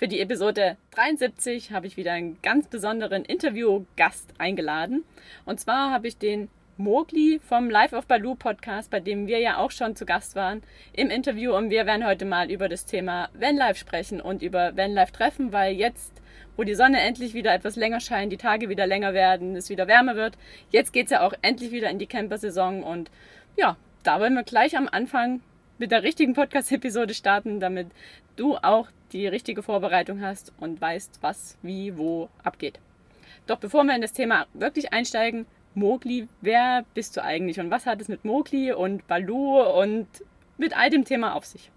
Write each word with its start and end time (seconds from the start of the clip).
Für 0.00 0.08
die 0.08 0.20
Episode 0.20 0.78
73 0.92 1.72
habe 1.72 1.86
ich 1.86 1.98
wieder 1.98 2.12
einen 2.12 2.40
ganz 2.40 2.68
besonderen 2.68 3.22
Interviewgast 3.22 4.32
eingeladen. 4.38 5.04
Und 5.44 5.60
zwar 5.60 5.90
habe 5.90 6.08
ich 6.08 6.16
den 6.16 6.48
Mogli 6.78 7.38
vom 7.46 7.68
Life 7.68 7.94
of 7.94 8.06
Baloo 8.06 8.34
Podcast, 8.34 8.90
bei 8.90 9.00
dem 9.00 9.26
wir 9.26 9.40
ja 9.40 9.58
auch 9.58 9.70
schon 9.70 9.96
zu 9.96 10.06
Gast 10.06 10.36
waren, 10.36 10.62
im 10.94 11.10
Interview. 11.10 11.54
Und 11.54 11.68
wir 11.68 11.84
werden 11.84 12.06
heute 12.06 12.24
mal 12.24 12.50
über 12.50 12.70
das 12.70 12.86
Thema 12.86 13.28
Vanlife 13.34 13.74
sprechen 13.74 14.22
und 14.22 14.40
über 14.40 14.74
Vanlife 14.74 15.12
treffen, 15.12 15.52
weil 15.52 15.74
jetzt, 15.74 16.14
wo 16.56 16.64
die 16.64 16.74
Sonne 16.74 17.02
endlich 17.02 17.34
wieder 17.34 17.52
etwas 17.52 17.76
länger 17.76 18.00
scheint, 18.00 18.32
die 18.32 18.38
Tage 18.38 18.70
wieder 18.70 18.86
länger 18.86 19.12
werden, 19.12 19.54
es 19.54 19.68
wieder 19.68 19.86
wärmer 19.86 20.16
wird, 20.16 20.38
jetzt 20.70 20.94
geht 20.94 21.08
es 21.08 21.10
ja 21.10 21.20
auch 21.20 21.34
endlich 21.42 21.72
wieder 21.72 21.90
in 21.90 21.98
die 21.98 22.06
Campersaison. 22.06 22.82
Und 22.82 23.10
ja, 23.54 23.76
da 24.02 24.18
wollen 24.18 24.32
wir 24.32 24.44
gleich 24.44 24.78
am 24.78 24.88
Anfang 24.90 25.42
mit 25.76 25.90
der 25.90 26.04
richtigen 26.04 26.32
Podcast-Episode 26.32 27.12
starten, 27.12 27.60
damit 27.60 27.88
du 28.36 28.56
auch 28.56 28.88
die 29.12 29.26
richtige 29.26 29.62
Vorbereitung 29.62 30.20
hast 30.20 30.52
und 30.58 30.80
weißt, 30.80 31.18
was, 31.20 31.58
wie, 31.62 31.96
wo 31.96 32.28
abgeht. 32.42 32.80
Doch 33.46 33.58
bevor 33.58 33.84
wir 33.84 33.94
in 33.94 34.02
das 34.02 34.12
Thema 34.12 34.46
wirklich 34.54 34.92
einsteigen, 34.92 35.46
Mogli, 35.74 36.28
wer 36.40 36.84
bist 36.94 37.16
du 37.16 37.22
eigentlich 37.22 37.60
und 37.60 37.70
was 37.70 37.86
hat 37.86 38.00
es 38.00 38.08
mit 38.08 38.24
Mogli 38.24 38.72
und 38.72 39.06
Balu 39.06 39.60
und 39.60 40.08
mit 40.58 40.76
all 40.76 40.90
dem 40.90 41.04
Thema 41.04 41.34
auf 41.34 41.46
sich? 41.46 41.70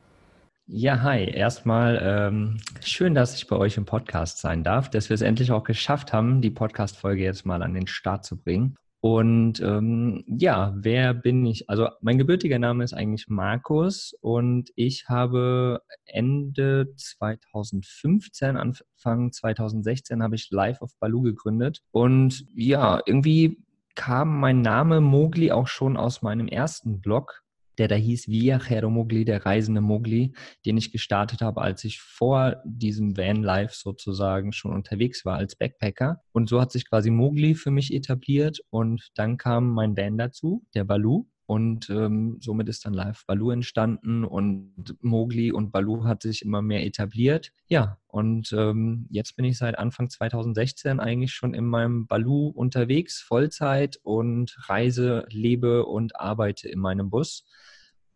Ja, 0.66 1.02
hi. 1.02 1.25
Erstmal 1.25 1.99
ähm, 2.02 2.58
schön, 2.81 3.13
dass 3.13 3.36
ich 3.36 3.47
bei 3.47 3.58
euch 3.58 3.75
im 3.75 3.86
Podcast 3.86 4.39
sein 4.39 4.63
darf, 4.63 4.89
dass 4.89 5.09
wir 5.09 5.15
es 5.15 5.21
endlich 5.21 5.52
auch 5.52 5.65
geschafft 5.65 6.13
haben, 6.13 6.41
die 6.41 6.49
Podcast-Folge 6.49 7.21
jetzt 7.21 7.45
mal 7.45 7.61
an 7.61 7.73
den 7.73 7.86
Start 7.86 8.23
zu 8.23 8.38
bringen. 8.38 8.77
Und 9.05 9.59
ähm, 9.59 10.23
ja, 10.27 10.73
wer 10.77 11.13
bin 11.13 11.45
ich? 11.45 11.69
Also 11.69 11.89
mein 11.99 12.17
gebürtiger 12.17 12.57
Name 12.57 12.85
ist 12.85 12.93
eigentlich 12.93 13.27
Markus 13.27 14.15
und 14.21 14.71
ich 14.77 15.09
habe 15.09 15.81
Ende 16.05 16.87
2015, 16.95 18.55
Anfang 18.55 19.33
2016 19.33 20.23
habe 20.23 20.35
ich 20.35 20.49
Live 20.51 20.81
of 20.81 20.97
Baloo 21.01 21.21
gegründet. 21.21 21.81
Und 21.91 22.45
ja, 22.55 23.01
irgendwie 23.05 23.61
kam 23.95 24.39
mein 24.39 24.61
Name 24.61 25.01
Mogli 25.01 25.51
auch 25.51 25.67
schon 25.67 25.97
aus 25.97 26.21
meinem 26.21 26.47
ersten 26.47 27.01
Blog 27.01 27.42
der 27.77 27.88
da 27.88 27.95
hieß 27.95 28.27
Viajero 28.27 28.89
Mogli, 28.89 29.25
der 29.25 29.45
reisende 29.45 29.81
Mogli, 29.81 30.33
den 30.66 30.77
ich 30.77 30.91
gestartet 30.91 31.41
habe, 31.41 31.61
als 31.61 31.83
ich 31.83 31.99
vor 31.99 32.57
diesem 32.65 33.17
Vanlife 33.17 33.73
sozusagen 33.75 34.53
schon 34.53 34.73
unterwegs 34.73 35.25
war 35.25 35.38
als 35.38 35.55
Backpacker. 35.55 36.21
Und 36.31 36.49
so 36.49 36.61
hat 36.61 36.71
sich 36.71 36.88
quasi 36.88 37.09
Mogli 37.09 37.55
für 37.55 37.71
mich 37.71 37.93
etabliert 37.93 38.59
und 38.69 39.09
dann 39.15 39.38
kam 39.38 39.69
mein 39.69 39.97
Van 39.97 40.17
dazu, 40.17 40.65
der 40.73 40.83
Balu. 40.83 41.25
Und 41.45 41.89
ähm, 41.89 42.38
somit 42.39 42.69
ist 42.69 42.86
dann 42.86 42.94
Live 42.94 43.25
Balu 43.25 43.52
entstanden 43.52 44.23
und 44.23 44.95
Mogli 45.02 45.52
und 45.52 45.72
Balu 45.72 46.05
hat 46.05 46.22
sich 46.22 46.41
immer 46.41 46.61
mehr 46.61 46.86
etabliert. 46.86 47.52
Ja, 47.67 47.97
und 48.08 48.53
ähm, 48.53 49.08
jetzt 49.09 49.36
bin 49.36 49.45
ich 49.45 49.58
seit 49.58 49.77
Anfang 49.77 50.09
2016 50.09 50.99
eigentlich 50.99 51.33
schon 51.33 51.53
in 51.53 51.66
meinem 51.66 52.08
Balu 52.08 52.47
unterwegs, 52.47 53.19
Vollzeit 53.19 53.99
und 54.03 54.55
reise, 54.69 55.25
lebe 55.30 55.86
und 55.86 56.19
arbeite 56.19 56.69
in 56.69 56.80
meinem 56.80 57.09
Bus. 57.09 57.45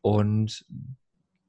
Und 0.02 0.66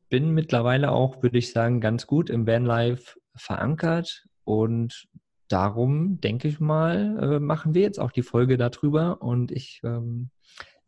bin 0.08 0.32
mittlerweile 0.32 0.90
auch, 0.90 1.22
würde 1.22 1.38
ich 1.38 1.52
sagen, 1.52 1.80
ganz 1.80 2.06
gut 2.06 2.30
im 2.30 2.46
Vanlife 2.46 3.20
verankert 3.36 4.26
und 4.44 5.06
darum 5.48 6.20
denke 6.20 6.48
ich 6.48 6.60
mal, 6.60 7.18
äh, 7.36 7.40
machen 7.40 7.74
wir 7.74 7.82
jetzt 7.82 8.00
auch 8.00 8.10
die 8.10 8.22
Folge 8.22 8.56
darüber 8.56 9.22
und 9.22 9.50
ich 9.52 9.80
ähm, 9.84 10.30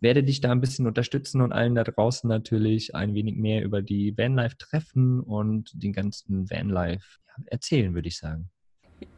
werde 0.00 0.24
dich 0.24 0.40
da 0.40 0.50
ein 0.50 0.60
bisschen 0.60 0.86
unterstützen 0.86 1.40
und 1.40 1.52
allen 1.52 1.74
da 1.74 1.84
draußen 1.84 2.28
natürlich 2.28 2.94
ein 2.94 3.14
wenig 3.14 3.36
mehr 3.36 3.62
über 3.62 3.82
die 3.82 4.16
Vanlife 4.16 4.56
treffen 4.56 5.20
und 5.20 5.70
den 5.74 5.92
ganzen 5.92 6.50
Vanlife 6.50 7.18
erzählen, 7.46 7.94
würde 7.94 8.08
ich 8.08 8.18
sagen. 8.18 8.50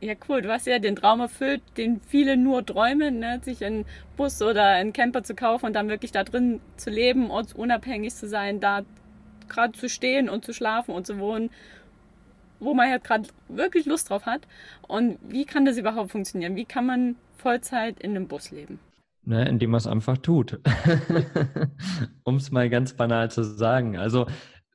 Ja, 0.00 0.14
cool. 0.28 0.42
Du 0.42 0.50
hast 0.50 0.66
ja 0.66 0.78
den 0.78 0.96
Traum 0.96 1.20
erfüllt, 1.20 1.62
den 1.76 2.00
viele 2.00 2.36
nur 2.36 2.64
träumen, 2.64 3.18
ne? 3.18 3.40
sich 3.42 3.64
einen 3.64 3.84
Bus 4.16 4.40
oder 4.40 4.66
einen 4.66 4.92
Camper 4.92 5.24
zu 5.24 5.34
kaufen 5.34 5.66
und 5.66 5.72
dann 5.72 5.88
wirklich 5.88 6.12
da 6.12 6.24
drin 6.24 6.60
zu 6.76 6.90
leben, 6.90 7.30
ortsunabhängig 7.30 8.14
zu 8.14 8.28
sein, 8.28 8.60
da 8.60 8.82
gerade 9.48 9.72
zu 9.72 9.88
stehen 9.88 10.28
und 10.28 10.44
zu 10.44 10.52
schlafen 10.52 10.94
und 10.94 11.06
zu 11.06 11.18
wohnen, 11.18 11.50
wo 12.60 12.74
man 12.74 12.90
halt 12.90 13.04
gerade 13.04 13.28
wirklich 13.48 13.86
Lust 13.86 14.10
drauf 14.10 14.24
hat. 14.24 14.46
Und 14.86 15.18
wie 15.22 15.44
kann 15.44 15.64
das 15.64 15.78
überhaupt 15.78 16.12
funktionieren? 16.12 16.54
Wie 16.54 16.64
kann 16.64 16.86
man 16.86 17.16
Vollzeit 17.36 18.00
in 18.00 18.12
einem 18.12 18.28
Bus 18.28 18.50
leben? 18.52 18.78
Ne, 19.24 19.48
indem 19.48 19.70
man 19.70 19.78
es 19.78 19.86
einfach 19.86 20.18
tut. 20.18 20.60
um 22.24 22.36
es 22.36 22.50
mal 22.50 22.68
ganz 22.68 22.94
banal 22.94 23.30
zu 23.30 23.44
sagen. 23.44 23.96
Also 23.96 24.26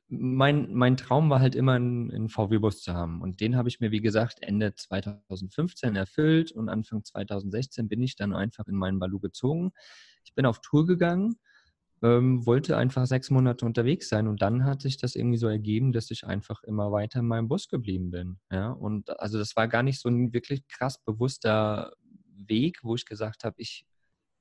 mein, 0.08 0.72
mein 0.72 0.96
Traum 0.96 1.28
war 1.28 1.40
halt 1.40 1.54
immer, 1.54 1.74
einen, 1.74 2.10
einen 2.10 2.28
VW-Bus 2.30 2.82
zu 2.82 2.94
haben. 2.94 3.20
Und 3.20 3.40
den 3.40 3.56
habe 3.56 3.68
ich 3.68 3.80
mir, 3.80 3.90
wie 3.90 4.00
gesagt, 4.00 4.42
Ende 4.42 4.74
2015 4.74 5.96
erfüllt 5.96 6.52
und 6.52 6.70
Anfang 6.70 7.04
2016 7.04 7.88
bin 7.88 8.02
ich 8.02 8.16
dann 8.16 8.34
einfach 8.34 8.66
in 8.66 8.76
meinen 8.76 8.98
Balu 8.98 9.20
gezogen. 9.20 9.72
Ich 10.24 10.34
bin 10.34 10.46
auf 10.46 10.60
Tour 10.62 10.86
gegangen, 10.86 11.36
ähm, 12.02 12.46
wollte 12.46 12.78
einfach 12.78 13.06
sechs 13.06 13.28
Monate 13.28 13.66
unterwegs 13.66 14.08
sein 14.08 14.28
und 14.28 14.40
dann 14.40 14.64
hat 14.64 14.80
sich 14.80 14.96
das 14.96 15.14
irgendwie 15.14 15.36
so 15.36 15.48
ergeben, 15.48 15.92
dass 15.92 16.10
ich 16.10 16.24
einfach 16.24 16.62
immer 16.62 16.90
weiter 16.90 17.20
in 17.20 17.26
meinem 17.26 17.48
Bus 17.48 17.68
geblieben 17.68 18.10
bin. 18.10 18.38
Ja, 18.50 18.70
und 18.70 19.20
also 19.20 19.36
das 19.38 19.56
war 19.56 19.68
gar 19.68 19.82
nicht 19.82 20.00
so 20.00 20.08
ein 20.08 20.32
wirklich 20.32 20.66
krass 20.68 21.02
bewusster 21.04 21.92
Weg, 22.34 22.78
wo 22.82 22.94
ich 22.94 23.04
gesagt 23.04 23.44
habe, 23.44 23.56
ich 23.58 23.84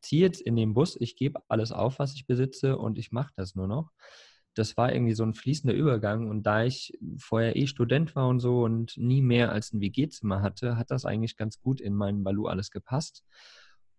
ziehe 0.01 0.21
jetzt 0.21 0.41
in 0.41 0.55
den 0.55 0.73
Bus, 0.73 0.97
ich 0.99 1.15
gebe 1.15 1.41
alles 1.47 1.71
auf, 1.71 1.99
was 1.99 2.13
ich 2.15 2.27
besitze 2.27 2.77
und 2.77 2.97
ich 2.97 3.11
mache 3.11 3.31
das 3.35 3.55
nur 3.55 3.67
noch. 3.67 3.91
Das 4.53 4.75
war 4.75 4.91
irgendwie 4.91 5.13
so 5.13 5.23
ein 5.23 5.35
fließender 5.35 5.75
Übergang 5.75 6.29
und 6.29 6.43
da 6.43 6.63
ich 6.63 6.97
vorher 7.19 7.55
eh 7.55 7.67
Student 7.67 8.15
war 8.15 8.27
und 8.27 8.39
so 8.39 8.63
und 8.63 8.97
nie 8.97 9.21
mehr 9.21 9.51
als 9.51 9.71
ein 9.71 9.81
WG-Zimmer 9.81 10.41
hatte, 10.41 10.77
hat 10.77 10.89
das 10.89 11.05
eigentlich 11.05 11.37
ganz 11.37 11.59
gut 11.59 11.79
in 11.79 11.93
meinen 11.93 12.23
Balu 12.23 12.47
alles 12.47 12.71
gepasst. 12.71 13.23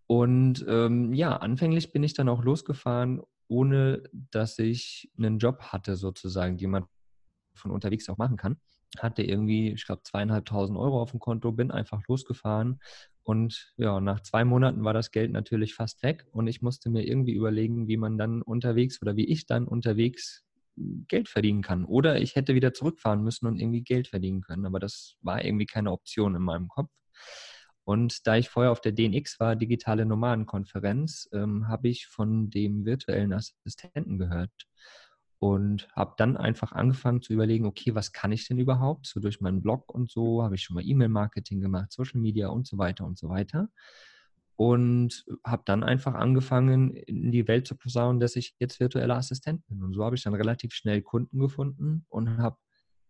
Und 0.09 0.65
ähm, 0.67 1.13
ja, 1.13 1.37
anfänglich 1.37 1.93
bin 1.93 2.03
ich 2.03 2.15
dann 2.15 2.29
auch 2.29 2.43
losgefahren, 2.43 3.21
ohne 3.47 4.03
dass 4.13 4.59
ich 4.59 5.11
einen 5.17 5.39
Job 5.39 5.61
hatte, 5.61 5.97
sozusagen, 5.97 6.57
den 6.57 6.71
man 6.71 6.87
von 7.55 7.71
unterwegs 7.71 8.09
auch 8.09 8.19
machen 8.19 8.37
kann. 8.37 8.57
Hatte 8.99 9.23
irgendwie, 9.23 9.73
ich 9.73 9.85
glaube, 9.85 10.03
zweieinhalbtausend 10.03 10.79
Euro 10.79 11.01
auf 11.01 11.11
dem 11.11 11.21
Konto, 11.21 11.53
bin 11.53 11.71
einfach 11.71 12.03
losgefahren 12.09 12.81
und 13.29 13.75
ja, 13.77 14.01
nach 14.01 14.21
zwei 14.23 14.43
Monaten 14.47 14.85
war 14.85 14.95
das 14.95 15.11
Geld 15.11 15.33
natürlich 15.33 15.75
fast 15.75 16.03
weg 16.03 16.25
und 16.33 16.47
ich 16.47 16.63
musste 16.63 16.89
mir 16.89 17.07
irgendwie 17.07 17.35
überlegen, 17.35 17.87
wie 17.87 17.99
man 17.99 18.17
dann 18.17 18.41
unterwegs 18.41 19.03
oder 19.03 19.17
wie 19.17 19.27
ich 19.27 19.45
dann 19.45 19.69
unterwegs 19.69 20.47
Geld 21.09 21.29
verdienen 21.29 21.61
kann. 21.61 21.85
Oder 21.85 22.23
ich 22.23 22.37
hätte 22.37 22.55
wieder 22.55 22.73
zurückfahren 22.73 23.23
müssen 23.23 23.47
und 23.47 23.61
irgendwie 23.61 23.83
Geld 23.83 24.09
verdienen 24.09 24.41
können. 24.41 24.65
Aber 24.65 24.79
das 24.79 25.17
war 25.21 25.45
irgendwie 25.45 25.67
keine 25.67 25.93
Option 25.93 26.37
in 26.37 26.41
meinem 26.41 26.69
Kopf. 26.69 26.89
Und 27.85 28.27
da 28.27 28.37
ich 28.37 28.49
vorher 28.49 28.73
auf 28.73 28.81
der 28.81 28.93
DNX 28.93 29.39
war, 29.39 29.57
digitale 29.57 30.07
Nomadenkonferenz, 30.07 31.29
ähm, 31.35 31.69
habe 31.69 31.89
ich 31.89 32.07
von 32.07 32.49
dem 32.49 32.87
virtuellen 32.87 33.35
Assistenten 33.35 34.17
gehört 34.17 34.53
und 35.41 35.89
habe 35.95 36.15
dann 36.17 36.37
einfach 36.37 36.73
angefangen 36.73 37.23
zu 37.23 37.33
überlegen, 37.33 37.67
okay, 37.67 37.95
was 37.95 38.13
kann 38.13 38.33
ich 38.33 38.49
denn 38.49 38.59
überhaupt? 38.59 39.07
So 39.07 39.21
durch 39.21 39.41
meinen 39.41 39.63
Blog 39.63 39.93
und 39.95 40.11
so 40.11 40.43
habe 40.43 40.57
ich 40.57 40.63
schon 40.63 40.75
mal 40.75 40.85
E-Mail-Marketing 40.85 41.61
gemacht, 41.61 41.93
Social 41.93 42.21
Media 42.21 42.49
und 42.49 42.67
so 42.67 42.79
weiter 42.79 43.07
und 43.07 43.19
so 43.19 43.29
weiter. 43.29 43.69
Und 44.57 45.25
habe 45.45 45.63
dann 45.67 45.85
einfach 45.85 46.15
angefangen, 46.15 46.91
in 46.91 47.31
die 47.31 47.47
Welt 47.47 47.69
zu 47.69 47.77
posaunen, 47.77 48.19
dass 48.19 48.35
ich 48.35 48.57
jetzt 48.59 48.81
virtueller 48.81 49.17
Assistent 49.17 49.65
bin. 49.69 49.85
Und 49.85 49.95
so 49.95 50.05
habe 50.05 50.17
ich 50.17 50.23
dann 50.25 50.35
relativ 50.35 50.75
schnell 50.75 51.03
Kunden 51.03 51.39
gefunden 51.39 52.05
und 52.09 52.39
habe 52.39 52.57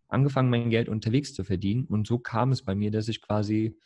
angefangen, 0.09 0.51
mein 0.51 0.69
Geld 0.69 0.91
unterwegs 0.91 1.33
zu 1.33 1.45
verdienen. 1.45 1.87
Und 1.87 2.07
so 2.07 2.19
kam 2.19 2.53
es 2.53 2.63
bei 2.63 2.75
mir, 2.75 2.91
dass 2.91 3.09
ich 3.09 3.23
quasi, 3.23 3.79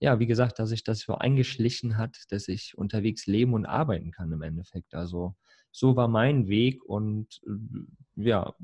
ja, 0.00 0.18
wie 0.18 0.26
gesagt, 0.26 0.58
dass 0.58 0.70
ich 0.70 0.84
das 0.84 1.00
so 1.00 1.14
eingeschlichen 1.16 1.98
hat, 1.98 2.16
dass 2.30 2.48
ich 2.48 2.78
unterwegs 2.78 3.26
leben 3.26 3.52
und 3.52 3.66
arbeiten 3.66 4.10
kann 4.10 4.32
im 4.32 4.40
Endeffekt. 4.40 4.94
Also 4.94 5.34
so 5.72 5.96
war 5.96 6.06
mein 6.06 6.48
Weg 6.48 6.84
und 6.84 7.40
äh, 7.46 8.22
ja, 8.22 8.54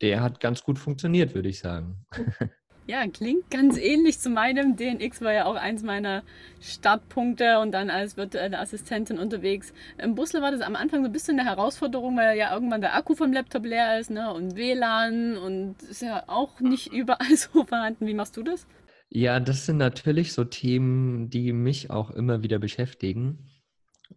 der 0.00 0.22
hat 0.22 0.40
ganz 0.40 0.64
gut 0.64 0.78
funktioniert, 0.78 1.34
würde 1.34 1.48
ich 1.48 1.60
sagen. 1.60 2.06
Ja, 2.86 3.06
klingt 3.08 3.50
ganz 3.50 3.78
ähnlich 3.78 4.18
zu 4.18 4.28
meinem. 4.28 4.76
DNX 4.76 5.22
war 5.22 5.32
ja 5.32 5.46
auch 5.46 5.54
eins 5.54 5.82
meiner 5.82 6.22
Startpunkte 6.60 7.58
und 7.60 7.72
dann 7.72 7.88
als 7.88 8.18
virtuelle 8.18 8.58
Assistentin 8.58 9.18
unterwegs. 9.18 9.72
Im 9.96 10.14
Busle 10.14 10.42
war 10.42 10.50
das 10.50 10.60
am 10.60 10.76
Anfang 10.76 11.00
so 11.00 11.06
ein 11.06 11.12
bisschen 11.12 11.40
eine 11.40 11.48
Herausforderung, 11.48 12.14
weil 12.18 12.36
ja 12.36 12.52
irgendwann 12.52 12.82
der 12.82 12.94
Akku 12.94 13.14
vom 13.14 13.32
Laptop 13.32 13.64
leer 13.64 13.98
ist 13.98 14.10
ne? 14.10 14.30
und 14.34 14.56
WLAN 14.56 15.38
und 15.38 15.82
ist 15.82 16.02
ja 16.02 16.24
auch 16.26 16.60
nicht 16.60 16.92
überall 16.92 17.34
so 17.36 17.64
vorhanden. 17.64 18.06
Wie 18.06 18.12
machst 18.12 18.36
du 18.36 18.42
das? 18.42 18.66
Ja, 19.08 19.40
das 19.40 19.64
sind 19.64 19.78
natürlich 19.78 20.34
so 20.34 20.44
Themen, 20.44 21.30
die 21.30 21.54
mich 21.54 21.90
auch 21.90 22.10
immer 22.10 22.42
wieder 22.42 22.58
beschäftigen. 22.58 23.38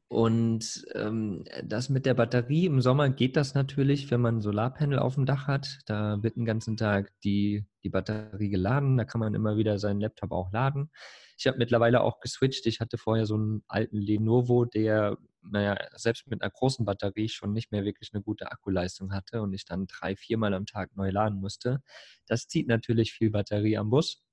Und 0.10 0.86
ähm, 0.96 1.44
das 1.64 1.90
mit 1.90 2.06
der 2.06 2.14
Batterie 2.14 2.66
im 2.66 2.82
Sommer 2.82 3.10
geht 3.10 3.36
das 3.36 3.54
natürlich, 3.56 4.10
wenn 4.10 4.22
man 4.22 4.42
Solarpanel 4.42 5.00
auf 5.00 5.16
dem 5.16 5.26
Dach 5.26 5.48
hat. 5.48 5.80
Da 5.86 6.24
wird 6.24 6.38
den 6.38 6.46
ganzen 6.46 6.78
Tag 6.78 7.12
die, 7.24 7.66
die 7.84 7.90
Batterie 7.90 8.50
geladen. 8.50 8.98
Da 8.98 9.04
kann 9.06 9.20
man 9.20 9.34
immer 9.34 9.58
wieder 9.58 9.80
seinen 9.80 10.00
Laptop 10.00 10.32
auch 10.32 10.52
laden. 10.52 10.92
Ich 11.38 11.46
habe 11.46 11.58
mittlerweile 11.58 12.02
auch 12.02 12.20
geswitcht. 12.20 12.66
Ich 12.68 12.80
hatte 12.80 12.98
vorher 12.98 13.26
so 13.26 13.36
einen 13.36 13.64
alten 13.68 13.98
Lenovo, 13.98 14.66
der, 14.66 15.18
naja, 15.42 15.78
selbst 15.96 16.28
mit 16.28 16.42
einer 16.42 16.52
großen 16.52 16.86
Batterie 16.86 17.30
schon 17.30 17.54
nicht 17.54 17.72
mehr 17.72 17.84
wirklich 17.84 18.12
eine 18.14 18.24
gute 18.24 18.52
Akkuleistung 18.52 19.14
hatte 19.14 19.42
und 19.42 19.54
ich 19.54 19.66
dann 19.66 19.88
drei, 19.88 20.16
viermal 20.16 20.54
am 20.54 20.66
Tag 20.66 20.96
neu 20.96 21.10
laden 21.12 21.40
musste. 21.40 21.82
Das 22.28 22.48
zieht 22.48 22.68
natürlich 22.68 23.14
viel 23.14 23.30
Batterie 23.30 23.78
am 23.78 23.90
Bus. 23.90 24.24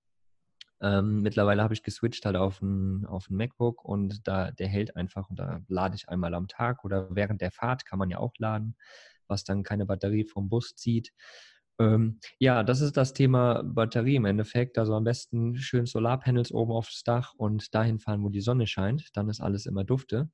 Ähm, 0.84 1.22
mittlerweile 1.22 1.62
habe 1.62 1.72
ich 1.72 1.82
geswitcht 1.82 2.26
halt 2.26 2.36
auf 2.36 2.60
ein, 2.60 3.06
auf 3.06 3.30
ein 3.30 3.36
MacBook 3.36 3.82
und 3.82 4.28
da 4.28 4.50
der 4.50 4.68
hält 4.68 4.96
einfach 4.96 5.30
und 5.30 5.38
da 5.38 5.62
lade 5.66 5.96
ich 5.96 6.10
einmal 6.10 6.34
am 6.34 6.46
Tag 6.46 6.84
oder 6.84 7.08
während 7.16 7.40
der 7.40 7.50
Fahrt 7.50 7.86
kann 7.86 7.98
man 7.98 8.10
ja 8.10 8.18
auch 8.18 8.34
laden, 8.36 8.76
was 9.26 9.44
dann 9.44 9.62
keine 9.62 9.86
Batterie 9.86 10.24
vom 10.26 10.50
Bus 10.50 10.76
zieht. 10.76 11.10
Ähm, 11.78 12.20
ja, 12.38 12.62
das 12.62 12.82
ist 12.82 12.98
das 12.98 13.14
Thema 13.14 13.62
Batterie 13.64 14.16
im 14.16 14.26
Endeffekt. 14.26 14.76
Also 14.76 14.94
am 14.94 15.04
besten 15.04 15.56
schön 15.56 15.86
Solarpanels 15.86 16.52
oben 16.52 16.72
aufs 16.72 17.02
Dach 17.02 17.32
und 17.34 17.74
dahin 17.74 17.98
fahren, 17.98 18.22
wo 18.22 18.28
die 18.28 18.42
Sonne 18.42 18.66
scheint. 18.66 19.08
Dann 19.16 19.30
ist 19.30 19.40
alles 19.40 19.64
immer 19.64 19.84
dufte. 19.84 20.30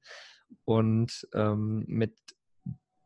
Und 0.64 1.28
ähm, 1.32 1.84
mit 1.86 2.18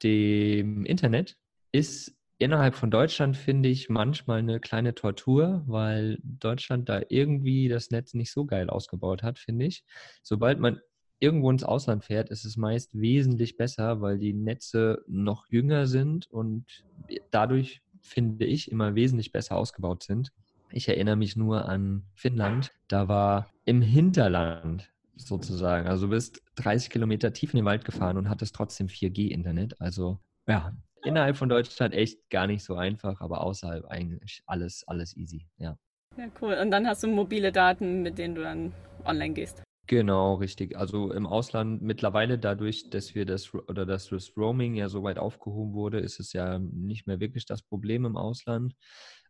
dem 0.02 0.86
Internet 0.86 1.36
ist 1.72 2.16
innerhalb 2.44 2.74
von 2.74 2.90
Deutschland 2.90 3.36
finde 3.36 3.70
ich 3.70 3.88
manchmal 3.88 4.40
eine 4.40 4.60
kleine 4.60 4.94
Tortur, 4.94 5.62
weil 5.66 6.18
Deutschland 6.22 6.88
da 6.88 7.00
irgendwie 7.08 7.68
das 7.68 7.90
Netz 7.90 8.12
nicht 8.12 8.30
so 8.30 8.44
geil 8.44 8.68
ausgebaut 8.68 9.22
hat, 9.22 9.38
finde 9.38 9.64
ich. 9.64 9.82
Sobald 10.22 10.60
man 10.60 10.78
irgendwo 11.20 11.50
ins 11.50 11.64
Ausland 11.64 12.04
fährt, 12.04 12.28
ist 12.28 12.44
es 12.44 12.58
meist 12.58 13.00
wesentlich 13.00 13.56
besser, 13.56 14.02
weil 14.02 14.18
die 14.18 14.34
Netze 14.34 15.02
noch 15.06 15.46
jünger 15.48 15.86
sind 15.86 16.30
und 16.30 16.84
dadurch, 17.30 17.80
finde 18.02 18.44
ich, 18.44 18.70
immer 18.70 18.94
wesentlich 18.94 19.32
besser 19.32 19.56
ausgebaut 19.56 20.02
sind. 20.02 20.30
Ich 20.70 20.88
erinnere 20.88 21.16
mich 21.16 21.36
nur 21.36 21.66
an 21.66 22.04
Finnland. 22.14 22.72
Da 22.88 23.08
war 23.08 23.48
im 23.64 23.80
Hinterland 23.80 24.92
sozusagen. 25.16 25.88
Also 25.88 26.06
du 26.06 26.10
bist 26.10 26.42
30 26.56 26.90
Kilometer 26.90 27.32
tief 27.32 27.54
in 27.54 27.58
den 27.58 27.64
Wald 27.64 27.86
gefahren 27.86 28.18
und 28.18 28.28
hattest 28.28 28.54
trotzdem 28.54 28.88
4G-Internet. 28.88 29.80
Also 29.80 30.18
ja, 30.46 30.74
innerhalb 31.04 31.36
von 31.36 31.48
Deutschland 31.48 31.94
echt 31.94 32.28
gar 32.30 32.46
nicht 32.46 32.64
so 32.64 32.76
einfach, 32.76 33.20
aber 33.20 33.42
außerhalb 33.42 33.84
eigentlich 33.86 34.42
alles, 34.46 34.84
alles 34.86 35.16
easy, 35.16 35.46
ja. 35.58 35.76
Ja, 36.16 36.26
cool. 36.40 36.54
Und 36.60 36.70
dann 36.70 36.86
hast 36.86 37.02
du 37.02 37.08
mobile 37.08 37.50
Daten, 37.50 38.02
mit 38.02 38.18
denen 38.18 38.34
du 38.34 38.42
dann 38.42 38.72
online 39.04 39.34
gehst. 39.34 39.62
Genau, 39.86 40.34
richtig. 40.34 40.78
Also 40.78 41.12
im 41.12 41.26
Ausland 41.26 41.82
mittlerweile 41.82 42.38
dadurch, 42.38 42.88
dass 42.88 43.14
wir 43.14 43.26
das 43.26 43.52
oder 43.52 43.84
dass 43.84 44.08
das 44.08 44.34
Roaming 44.36 44.74
ja 44.74 44.88
so 44.88 45.02
weit 45.02 45.18
aufgehoben 45.18 45.74
wurde, 45.74 45.98
ist 45.98 46.20
es 46.20 46.32
ja 46.32 46.58
nicht 46.58 47.06
mehr 47.06 47.20
wirklich 47.20 47.44
das 47.44 47.62
Problem 47.62 48.06
im 48.06 48.16
Ausland. 48.16 48.74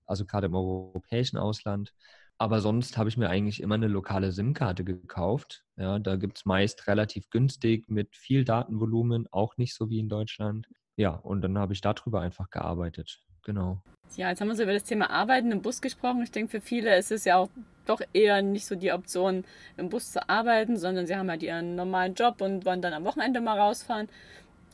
Also 0.07 0.25
gerade 0.27 0.47
im 0.47 0.55
europäischen 0.55 1.39
Ausland. 1.39 1.93
Aber 2.39 2.61
sonst 2.61 2.97
habe 2.99 3.09
ich 3.09 3.17
mir 3.17 3.31
eigentlich 3.31 3.61
immer 3.63 3.77
eine 3.77 3.89
lokale 3.89 4.31
SIM-Karte 4.31 4.85
gekauft. 4.85 5.65
Ja, 5.77 5.99
da 5.99 6.17
gibt 6.17 6.39
es 6.39 6.45
meist 6.45 6.87
relativ 6.87 7.31
günstig 7.31 7.89
mit 7.89 8.15
viel 8.17 8.45
Datenvolumen, 8.45 9.27
auch 9.33 9.57
nicht 9.57 9.75
so 9.75 9.89
wie 9.89 9.99
in 9.99 10.09
Deutschland. 10.09 10.69
Ja, 10.97 11.11
und 11.11 11.43
dann 11.43 11.59
habe 11.59 11.73
ich 11.73 11.81
darüber 11.81 12.21
einfach 12.21 12.51
gearbeitet. 12.51 13.21
Genau. 13.43 13.83
Ja, 14.17 14.31
jetzt 14.31 14.41
haben 14.41 14.49
wir 14.49 14.57
so 14.57 14.63
über 14.63 14.73
das 14.73 14.85
Thema 14.85 15.11
Arbeiten 15.11 15.51
im 15.51 15.61
Bus 15.61 15.81
gesprochen. 15.81 16.23
Ich 16.23 16.31
denke, 16.31 16.51
für 16.51 16.61
viele 16.61 16.97
ist 16.97 17.11
es 17.11 17.25
ja 17.25 17.37
auch 17.37 17.49
doch 17.87 18.01
eher 18.13 18.43
nicht 18.43 18.67
so 18.67 18.77
die 18.77 18.93
Option, 18.93 19.45
im 19.77 19.89
Bus 19.89 20.13
zu 20.13 20.29
arbeiten, 20.29 20.77
sondern 20.77 21.07
sie 21.07 21.17
haben 21.17 21.29
halt 21.29 21.43
ihren 21.43 21.75
normalen 21.75 22.15
Job 22.15 22.41
und 22.41 22.65
wollen 22.65 22.81
dann 22.81 22.93
am 22.93 23.05
Wochenende 23.05 23.41
mal 23.41 23.59
rausfahren. 23.59 24.09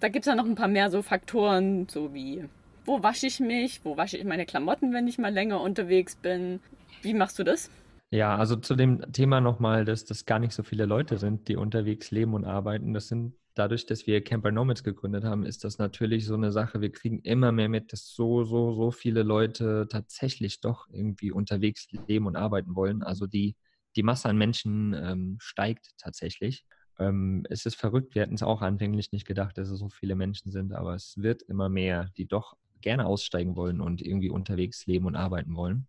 Da 0.01 0.09
gibt 0.09 0.25
es 0.25 0.31
ja 0.31 0.37
noch 0.37 0.45
ein 0.45 0.55
paar 0.55 0.69
mehr 0.69 0.91
so 0.91 1.03
Faktoren, 1.03 1.89
so 1.89 2.15
wie, 2.15 2.45
wo 2.85 3.03
wasche 3.03 3.27
ich 3.27 3.41
mich, 3.41 3.81
wo 3.85 3.97
wasche 3.97 4.17
ich 4.17 4.25
meine 4.25 4.47
Klamotten, 4.47 4.93
wenn 4.93 5.09
ich 5.09 5.19
mal 5.19 5.33
länger 5.33 5.61
unterwegs 5.61 6.17
bin. 6.17 6.61
Wie 7.03 7.15
machst 7.15 7.39
du 7.39 7.45
das? 7.45 7.71
Ja, 8.13 8.37
also 8.37 8.57
zu 8.57 8.75
dem 8.75 9.13
Thema 9.13 9.41
nochmal, 9.41 9.85
dass 9.85 10.05
das 10.05 10.27
gar 10.27 10.39
nicht 10.39 10.53
so 10.53 10.63
viele 10.63 10.85
Leute 10.85 11.19
sind, 11.19 11.49
die 11.49 11.57
unterwegs 11.57 12.11
leben 12.11 12.35
und 12.35 12.45
arbeiten. 12.45 12.93
Das 12.93 13.09
sind 13.09 13.35
dadurch, 13.55 13.87
dass 13.87 14.07
wir 14.07 14.23
Camper 14.23 14.53
Nomads 14.53 14.85
gegründet 14.85 15.25
haben, 15.25 15.45
ist 15.45 15.65
das 15.65 15.79
natürlich 15.79 16.27
so 16.27 16.35
eine 16.35 16.53
Sache. 16.53 16.81
Wir 16.81 16.93
kriegen 16.93 17.21
immer 17.21 17.53
mehr 17.53 17.69
mit, 17.69 17.93
dass 17.93 18.15
so, 18.15 18.45
so, 18.45 18.73
so 18.73 18.91
viele 18.91 19.23
Leute 19.23 19.87
tatsächlich 19.91 20.61
doch 20.61 20.89
irgendwie 20.91 21.31
unterwegs 21.33 21.89
leben 22.07 22.27
und 22.27 22.37
arbeiten 22.37 22.75
wollen. 22.77 23.03
Also 23.03 23.27
die, 23.27 23.57
die 23.97 24.03
Masse 24.03 24.29
an 24.29 24.39
Menschen 24.39 24.95
ähm, 24.95 25.37
steigt 25.41 25.91
tatsächlich. 25.99 26.65
Ähm, 26.99 27.45
es 27.49 27.67
ist 27.67 27.77
verrückt. 27.77 28.15
Wir 28.15 28.23
hätten 28.23 28.35
es 28.35 28.43
auch 28.43 28.63
anfänglich 28.63 29.13
nicht 29.13 29.27
gedacht, 29.27 29.59
dass 29.59 29.71
es 29.71 29.79
so 29.79 29.89
viele 29.89 30.15
Menschen 30.15 30.51
sind, 30.53 30.73
aber 30.73 30.95
es 30.95 31.15
wird 31.17 31.43
immer 31.43 31.69
mehr, 31.69 32.11
die 32.17 32.27
doch 32.27 32.57
gerne 32.81 33.07
aussteigen 33.07 33.57
wollen 33.57 33.81
und 33.81 34.01
irgendwie 34.01 34.31
unterwegs 34.31 34.87
leben 34.87 35.07
und 35.07 35.17
arbeiten 35.17 35.55
wollen. 35.55 35.87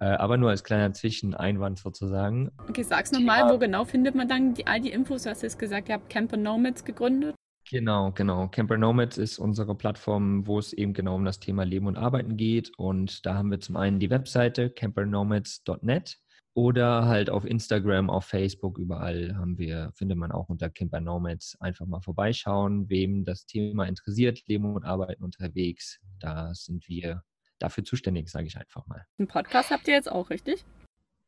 Äh, 0.00 0.06
aber 0.06 0.36
nur 0.36 0.50
als 0.50 0.64
kleiner 0.64 0.92
Zwischeneinwand 0.92 1.78
sozusagen. 1.78 2.50
Okay, 2.68 2.82
sag's 2.82 3.12
nochmal, 3.12 3.50
wo 3.52 3.58
genau 3.58 3.84
findet 3.84 4.14
man 4.14 4.28
dann 4.28 4.54
die, 4.54 4.66
all 4.66 4.80
die 4.80 4.90
Infos? 4.90 5.22
Du 5.22 5.30
hast 5.30 5.42
jetzt 5.42 5.58
gesagt, 5.58 5.88
ihr 5.88 5.94
habt 5.94 6.10
Camper 6.10 6.36
Nomads 6.36 6.84
gegründet. 6.84 7.34
Genau, 7.70 8.12
genau. 8.12 8.48
Camper 8.48 8.76
Nomads 8.76 9.16
ist 9.16 9.38
unsere 9.38 9.74
Plattform, 9.74 10.46
wo 10.46 10.58
es 10.58 10.72
eben 10.74 10.92
genau 10.92 11.14
um 11.14 11.24
das 11.24 11.40
Thema 11.40 11.64
Leben 11.64 11.86
und 11.86 11.96
Arbeiten 11.96 12.36
geht. 12.36 12.70
Und 12.76 13.24
da 13.24 13.34
haben 13.34 13.50
wir 13.50 13.60
zum 13.60 13.76
einen 13.76 13.98
die 13.98 14.10
Webseite 14.10 14.68
campernomads.net 14.68 16.18
oder 16.52 17.06
halt 17.06 17.30
auf 17.30 17.44
Instagram, 17.44 18.10
auf 18.10 18.26
Facebook, 18.26 18.78
überall 18.78 19.34
haben 19.36 19.58
wir, 19.58 19.90
findet 19.94 20.18
man 20.18 20.30
auch 20.30 20.48
unter 20.48 20.70
Camper 20.70 21.00
Nomads. 21.00 21.56
Einfach 21.60 21.86
mal 21.86 22.00
vorbeischauen, 22.00 22.88
wem 22.90 23.24
das 23.24 23.46
Thema 23.46 23.86
interessiert, 23.86 24.46
Leben 24.46 24.74
und 24.74 24.84
Arbeiten 24.84 25.24
unterwegs. 25.24 26.00
Da 26.20 26.54
sind 26.54 26.86
wir 26.86 27.22
dafür 27.64 27.84
zuständig, 27.84 28.30
sage 28.30 28.46
ich 28.46 28.56
einfach 28.56 28.86
mal. 28.86 29.04
Einen 29.18 29.28
Podcast 29.28 29.70
habt 29.70 29.88
ihr 29.88 29.94
jetzt 29.94 30.10
auch, 30.10 30.30
richtig? 30.30 30.64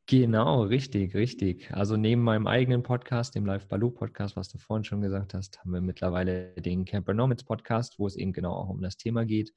Genau, 0.08 0.62
richtig, 0.62 1.16
richtig. 1.16 1.72
Also 1.72 1.96
neben 1.96 2.22
meinem 2.22 2.46
eigenen 2.46 2.84
Podcast, 2.84 3.34
dem 3.34 3.44
Live 3.44 3.66
Baloo 3.66 3.90
Podcast, 3.90 4.36
was 4.36 4.48
du 4.48 4.58
vorhin 4.58 4.84
schon 4.84 5.00
gesagt 5.00 5.34
hast, 5.34 5.58
haben 5.58 5.72
wir 5.72 5.80
mittlerweile 5.80 6.52
den 6.52 6.84
Camper 6.84 7.12
Nomads 7.12 7.42
Podcast, 7.42 7.98
wo 7.98 8.06
es 8.06 8.14
eben 8.14 8.32
genau 8.32 8.52
auch 8.52 8.68
um 8.68 8.80
das 8.80 8.96
Thema 8.96 9.24
geht. 9.24 9.52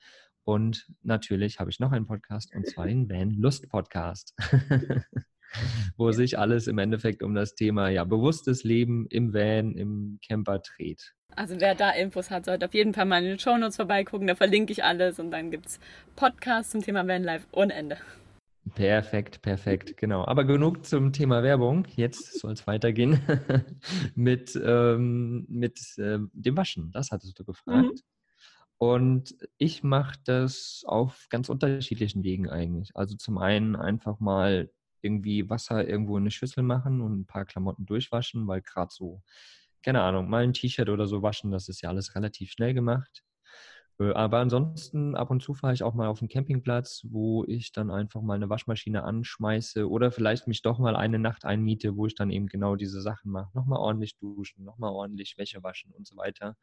Und 0.45 0.87
natürlich 1.03 1.59
habe 1.59 1.69
ich 1.69 1.79
noch 1.79 1.91
einen 1.91 2.07
Podcast 2.07 2.55
und 2.55 2.65
zwar 2.65 2.87
den 2.87 3.07
Van 3.07 3.29
Lust 3.29 3.69
Podcast, 3.69 4.33
wo 5.97 6.11
sich 6.11 6.37
alles 6.37 6.67
im 6.67 6.77
Endeffekt 6.77 7.23
um 7.23 7.35
das 7.35 7.55
Thema 7.55 7.89
ja 7.89 8.03
bewusstes 8.03 8.63
Leben 8.63 9.07
im 9.09 9.33
Van, 9.33 9.75
im 9.75 10.19
Camper 10.25 10.59
dreht. 10.59 11.13
Also 11.35 11.59
wer 11.59 11.75
da 11.75 11.91
Infos 11.91 12.31
hat, 12.31 12.45
sollte 12.45 12.65
auf 12.65 12.73
jeden 12.73 12.93
Fall 12.93 13.05
mal 13.05 13.21
in 13.23 13.29
den 13.29 13.39
Shownotes 13.39 13.75
vorbeigucken. 13.75 14.27
Da 14.27 14.35
verlinke 14.35 14.71
ich 14.71 14.83
alles 14.83 15.19
und 15.19 15.31
dann 15.31 15.51
gibt 15.51 15.67
es 15.67 15.79
Podcasts 16.15 16.71
zum 16.71 16.81
Thema 16.81 17.07
Vanlife 17.07 17.45
ohne 17.51 17.73
Ende. 17.73 17.97
Perfekt, 18.75 19.41
perfekt, 19.41 19.97
genau. 19.97 20.25
Aber 20.25 20.43
genug 20.43 20.85
zum 20.85 21.13
Thema 21.13 21.43
Werbung. 21.43 21.85
Jetzt 21.95 22.39
soll 22.39 22.53
es 22.53 22.67
weitergehen 22.67 23.19
mit, 24.15 24.59
ähm, 24.61 25.45
mit 25.47 25.79
äh, 25.97 26.19
dem 26.33 26.57
Waschen. 26.57 26.91
Das 26.91 27.11
hattest 27.11 27.39
du 27.39 27.45
gefragt. 27.45 27.85
Mhm. 27.85 28.01
Und 28.77 29.35
ich 29.57 29.83
mache 29.83 30.17
das 30.23 30.83
auf 30.85 31.27
ganz 31.29 31.49
unterschiedlichen 31.49 32.23
Wegen 32.23 32.49
eigentlich. 32.49 32.95
Also 32.95 33.17
zum 33.17 33.37
einen 33.37 33.75
einfach 33.75 34.19
mal 34.19 34.69
irgendwie 35.01 35.49
Wasser 35.49 35.87
irgendwo 35.87 36.17
in 36.17 36.23
eine 36.23 36.31
Schüssel 36.31 36.63
machen 36.63 37.01
und 37.01 37.21
ein 37.21 37.25
paar 37.25 37.45
Klamotten 37.45 37.85
durchwaschen, 37.85 38.47
weil 38.47 38.61
gerade 38.61 38.91
so 38.91 39.21
keine 39.83 40.01
Ahnung, 40.01 40.29
mal 40.29 40.43
ein 40.43 40.53
T-Shirt 40.53 40.89
oder 40.89 41.07
so 41.07 41.21
waschen, 41.21 41.51
das 41.51 41.69
ist 41.69 41.81
ja 41.81 41.89
alles 41.89 42.15
relativ 42.15 42.51
schnell 42.51 42.73
gemacht. 42.73 43.23
Äh, 43.99 44.13
aber 44.13 44.39
ansonsten 44.39 45.15
ab 45.15 45.31
und 45.31 45.41
zu 45.41 45.53
fahre 45.53 45.73
ich 45.73 45.83
auch 45.83 45.93
mal 45.93 46.07
auf 46.07 46.19
den 46.19 46.29
Campingplatz, 46.29 47.05
wo 47.09 47.45
ich 47.45 47.71
dann 47.71 47.91
einfach 47.91 48.21
mal 48.21 48.35
eine 48.35 48.49
Waschmaschine 48.49 49.03
anschmeiße 49.03 49.89
oder 49.89 50.11
vielleicht 50.11 50.47
mich 50.47 50.61
doch 50.61 50.79
mal 50.79 50.95
eine 50.95 51.19
Nacht 51.19 51.45
einmiete, 51.45 51.95
wo 51.95 52.05
ich 52.07 52.15
dann 52.15 52.29
eben 52.31 52.47
genau 52.47 52.75
diese 52.75 53.01
Sachen 53.01 53.31
mache. 53.31 53.49
Nochmal 53.53 53.79
ordentlich 53.79 54.17
duschen, 54.17 54.63
nochmal 54.63 54.91
ordentlich 54.91 55.37
Wäsche 55.37 55.63
waschen 55.63 55.91
und 55.91 56.07
so 56.07 56.17
weiter. 56.17 56.55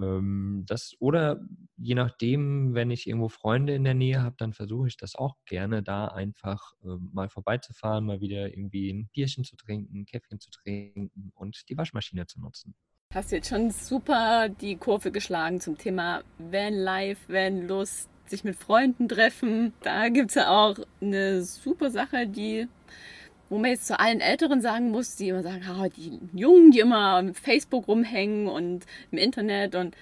Ähm, 0.00 0.64
das, 0.66 0.94
oder 0.98 1.40
je 1.76 1.94
nachdem, 1.94 2.74
wenn 2.74 2.90
ich 2.90 3.06
irgendwo 3.06 3.28
Freunde 3.28 3.74
in 3.74 3.84
der 3.84 3.94
Nähe 3.94 4.22
habe, 4.22 4.36
dann 4.38 4.52
versuche 4.52 4.88
ich 4.88 4.96
das 4.96 5.14
auch 5.14 5.36
gerne, 5.46 5.82
da 5.82 6.06
einfach 6.06 6.74
äh, 6.84 6.96
mal 7.12 7.28
vorbeizufahren, 7.28 8.06
mal 8.06 8.20
wieder 8.20 8.48
irgendwie 8.48 8.90
ein 8.90 9.08
Bierchen 9.12 9.44
zu 9.44 9.56
trinken, 9.56 10.00
ein 10.00 10.06
Käffchen 10.06 10.40
zu 10.40 10.50
trinken 10.50 11.32
und 11.34 11.68
die 11.68 11.76
Waschmaschine 11.76 12.26
zu 12.26 12.40
nutzen. 12.40 12.74
Hast 13.12 13.30
jetzt 13.30 13.48
schon 13.48 13.70
super 13.70 14.48
die 14.48 14.76
Kurve 14.76 15.12
geschlagen 15.12 15.60
zum 15.60 15.78
Thema 15.78 16.22
Van 16.38 16.74
Life, 16.74 17.32
Van 17.32 17.68
Lust, 17.68 18.10
sich 18.26 18.42
mit 18.42 18.56
Freunden 18.56 19.08
treffen. 19.08 19.72
Da 19.82 20.08
gibt 20.08 20.30
es 20.30 20.34
ja 20.34 20.48
auch 20.50 20.78
eine 21.00 21.42
super 21.42 21.90
Sache, 21.90 22.26
die 22.26 22.66
wo 23.48 23.58
man 23.58 23.70
jetzt 23.70 23.86
zu 23.86 23.98
allen 23.98 24.20
Älteren 24.20 24.60
sagen 24.60 24.90
muss, 24.90 25.16
die 25.16 25.28
immer 25.28 25.42
sagen, 25.42 25.62
ah, 25.68 25.88
die 25.88 26.18
Jungen, 26.32 26.70
die 26.70 26.80
immer 26.80 27.22
mit 27.22 27.38
Facebook 27.38 27.88
rumhängen 27.88 28.48
und 28.48 28.86
im 29.10 29.18
Internet 29.18 29.74
und 29.74 29.96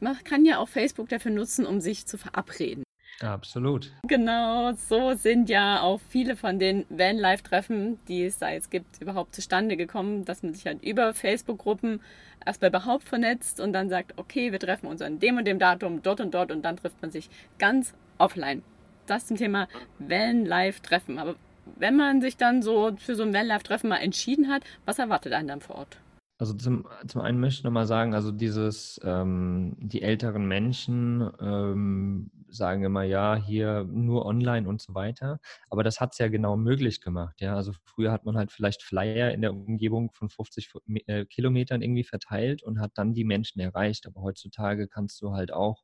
man 0.00 0.16
kann 0.24 0.44
ja 0.44 0.58
auch 0.58 0.68
Facebook 0.68 1.08
dafür 1.08 1.32
nutzen, 1.32 1.66
um 1.66 1.80
sich 1.80 2.06
zu 2.06 2.18
verabreden. 2.18 2.84
Absolut. 3.20 3.92
Genau, 4.06 4.72
so 4.74 5.14
sind 5.14 5.48
ja 5.48 5.80
auch 5.80 6.00
viele 6.08 6.36
von 6.36 6.60
den 6.60 6.86
Van-Life-Treffen, 6.88 7.98
die 8.06 8.24
es 8.24 8.38
da 8.38 8.50
jetzt 8.50 8.70
gibt, 8.70 9.00
überhaupt 9.00 9.34
zustande 9.34 9.76
gekommen, 9.76 10.24
dass 10.24 10.44
man 10.44 10.54
sich 10.54 10.66
halt 10.66 10.84
über 10.84 11.12
Facebook-Gruppen 11.14 12.00
erstmal 12.46 12.68
überhaupt 12.70 13.04
vernetzt 13.08 13.60
und 13.60 13.72
dann 13.72 13.88
sagt, 13.88 14.16
okay, 14.18 14.52
wir 14.52 14.60
treffen 14.60 14.86
uns 14.86 15.02
an 15.02 15.18
dem 15.18 15.36
und 15.36 15.46
dem 15.46 15.58
Datum 15.58 16.00
dort 16.02 16.20
und 16.20 16.32
dort 16.32 16.52
und 16.52 16.62
dann 16.62 16.76
trifft 16.76 17.02
man 17.02 17.10
sich 17.10 17.28
ganz 17.58 17.92
offline. 18.18 18.62
Das 19.06 19.26
zum 19.26 19.36
Thema 19.36 19.66
Van-Life-Treffen. 19.98 21.18
Aber 21.18 21.34
wenn 21.76 21.96
man 21.96 22.20
sich 22.20 22.36
dann 22.36 22.62
so 22.62 22.96
für 22.96 23.14
so 23.14 23.22
ein 23.22 23.32
Van-Life-Treffen 23.32 23.88
mal 23.88 23.96
entschieden 23.98 24.48
hat, 24.48 24.62
was 24.84 24.98
erwartet 24.98 25.32
einen 25.32 25.48
dann 25.48 25.60
vor 25.60 25.76
Ort? 25.76 25.98
Also 26.40 26.54
zum, 26.54 26.86
zum 27.08 27.20
einen 27.20 27.40
möchte 27.40 27.60
ich 27.60 27.64
nochmal 27.64 27.88
sagen, 27.88 28.14
also 28.14 28.30
dieses, 28.30 29.00
ähm, 29.02 29.74
die 29.80 30.02
älteren 30.02 30.46
Menschen 30.46 31.28
ähm, 31.40 32.30
sagen 32.48 32.84
immer, 32.84 33.02
ja, 33.02 33.34
hier 33.34 33.84
nur 33.84 34.24
online 34.24 34.68
und 34.68 34.80
so 34.80 34.94
weiter. 34.94 35.40
Aber 35.68 35.82
das 35.82 36.00
hat 36.00 36.12
es 36.12 36.18
ja 36.18 36.28
genau 36.28 36.56
möglich 36.56 37.00
gemacht. 37.00 37.40
Ja, 37.40 37.56
also 37.56 37.72
früher 37.84 38.12
hat 38.12 38.24
man 38.24 38.36
halt 38.36 38.52
vielleicht 38.52 38.84
Flyer 38.84 39.32
in 39.32 39.40
der 39.40 39.52
Umgebung 39.52 40.12
von 40.12 40.28
50 40.28 40.70
äh, 41.06 41.24
Kilometern 41.24 41.82
irgendwie 41.82 42.04
verteilt 42.04 42.62
und 42.62 42.80
hat 42.80 42.92
dann 42.94 43.14
die 43.14 43.24
Menschen 43.24 43.60
erreicht. 43.60 44.06
Aber 44.06 44.22
heutzutage 44.22 44.86
kannst 44.86 45.20
du 45.20 45.32
halt 45.32 45.52
auch, 45.52 45.82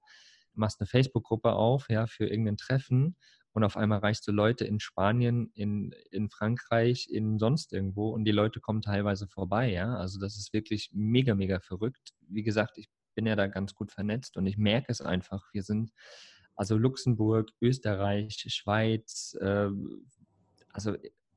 machst 0.55 0.81
eine 0.81 0.87
Facebook-Gruppe 0.87 1.53
auf, 1.53 1.89
ja, 1.91 2.07
für 2.07 2.29
irgendein 2.29 2.59
Treffen 2.59 3.17
und 3.55 3.63
auf 3.63 3.77
einmal 3.77 4.01
reichst 4.01 4.27
du 4.27 4.33
Leute 4.33 4.65
in 4.65 4.81
Spanien, 4.81 5.51
in, 5.55 5.95
in 6.11 6.29
Frankreich, 6.29 7.09
in 7.09 7.39
sonst 7.39 7.73
irgendwo 7.73 8.11
und 8.11 8.25
die 8.25 8.33
Leute 8.33 8.61
kommen 8.61 8.83
teilweise 8.83 9.29
vorbei, 9.29 9.71
ja. 9.71 9.97
Also 9.97 10.19
das 10.19 10.37
ist 10.37 10.53
wirklich 10.53 10.91
mega, 10.93 11.37
mega 11.37 11.61
verrückt. 11.61 12.11
Wie 12.29 12.43
gesagt, 12.43 12.79
ich 12.79 12.89
bin 13.15 13.27
ja 13.27 13.37
da 13.37 13.47
ganz 13.47 13.75
gut 13.75 13.93
vernetzt 13.93 14.37
und 14.37 14.47
ich 14.47 14.59
merke 14.59 14.91
es 14.91 15.01
einfach. 15.01 15.53
Wir 15.53 15.63
sind 15.63 15.93
also 16.57 16.77
Luxemburg, 16.77 17.51
Österreich, 17.61 18.45
Schweiz, 18.49 19.37
äh, 19.41 19.71
also 20.73 20.97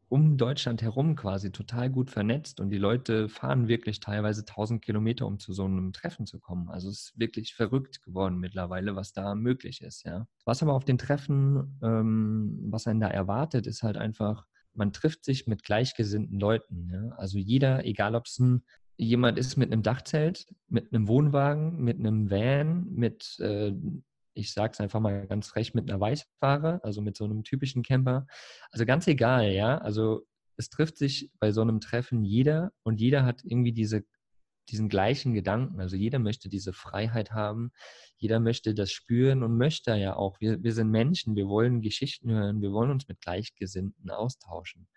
um 0.10 0.38
Deutschland 0.38 0.82
herum 0.82 1.16
quasi 1.16 1.52
total 1.52 1.90
gut 1.90 2.10
vernetzt 2.10 2.60
und 2.60 2.70
die 2.70 2.78
Leute 2.78 3.28
fahren 3.28 3.68
wirklich 3.68 4.00
teilweise 4.00 4.42
1000 4.42 4.82
Kilometer, 4.82 5.26
um 5.26 5.40
zu 5.40 5.54
so 5.54 5.66
einem 5.66 5.92
Treffen 5.92 6.26
zu 6.26 6.40
kommen. 6.40 6.70
Also 6.70 6.90
es 6.90 7.10
ist 7.10 7.20
wirklich 7.20 7.54
verrückt 7.54 8.02
geworden 8.04 8.38
mittlerweile, 8.38 8.96
was 8.96 9.12
da 9.14 9.36
möglich 9.36 9.82
ist. 9.82 10.06
Ja. 10.06 10.28
Was 10.46 10.64
aber 10.64 10.74
auf 10.74 10.86
den 10.86 10.98
Treffen, 10.98 11.80
ähm, 11.84 12.68
was 12.70 12.88
einen 12.88 13.02
da 13.02 13.08
erwartet, 13.08 13.68
ist 13.68 13.84
halt 13.84 13.98
einfach, 13.98 14.46
man 14.74 14.94
trifft 14.94 15.26
sich 15.26 15.48
mit 15.48 15.64
gleichgesinnten 15.64 16.40
Leuten. 16.40 16.90
Ja. 16.92 17.16
Also 17.18 17.38
jeder, 17.38 17.86
egal 17.86 18.16
ob 18.16 18.28
es 18.28 18.40
ein 18.40 18.64
jemand 18.98 19.38
ist 19.38 19.58
mit 19.58 19.72
einem 19.72 19.84
Dachzelt, 19.84 20.48
mit 20.68 20.92
einem 20.92 21.08
Wohnwagen, 21.08 21.84
mit 21.84 22.00
einem 22.00 22.32
Van, 22.32 22.88
mit 22.92 23.38
äh, 23.40 23.72
ich 24.38 24.54
sage 24.54 24.74
es 24.74 24.80
einfach 24.80 25.00
mal 25.00 25.28
ganz 25.28 25.56
recht, 25.56 25.76
mit 25.76 25.90
einer 25.90 26.00
Weißware, 26.00 26.80
also 26.84 27.02
mit 27.02 27.18
so 27.18 27.26
einem 27.26 27.44
typischen 27.44 27.84
Camper. 27.84 28.28
Also 28.72 28.86
ganz 28.86 29.08
egal, 29.08 29.52
ja. 29.52 29.80
Also 29.80 30.26
es 30.58 30.70
trifft 30.70 30.98
sich 30.98 31.32
bei 31.40 31.52
so 31.52 31.62
einem 31.62 31.80
Treffen 31.80 32.24
jeder 32.24 32.72
und 32.84 33.00
jeder 33.00 33.26
hat 33.26 33.42
irgendwie 33.44 33.74
diese, 33.74 34.04
diesen 34.70 34.90
gleichen 34.90 35.34
Gedanken. 35.34 35.80
Also 35.80 35.96
jeder 35.96 36.20
möchte 36.20 36.50
diese 36.50 36.74
Freiheit 36.74 37.32
haben, 37.32 37.72
jeder 38.18 38.40
möchte 38.40 38.74
das 38.74 38.92
spüren 38.92 39.44
und 39.44 39.58
möchte 39.58 39.96
ja 39.96 40.16
auch. 40.16 40.40
Wir, 40.40 40.62
wir 40.62 40.74
sind 40.74 40.90
Menschen, 40.90 41.36
wir 41.36 41.48
wollen 41.48 41.82
Geschichten 41.82 42.32
hören, 42.32 42.62
wir 42.62 42.72
wollen 42.72 42.92
uns 42.92 43.08
mit 43.08 43.22
Gleichgesinnten 43.22 44.10
austauschen. 44.10 44.88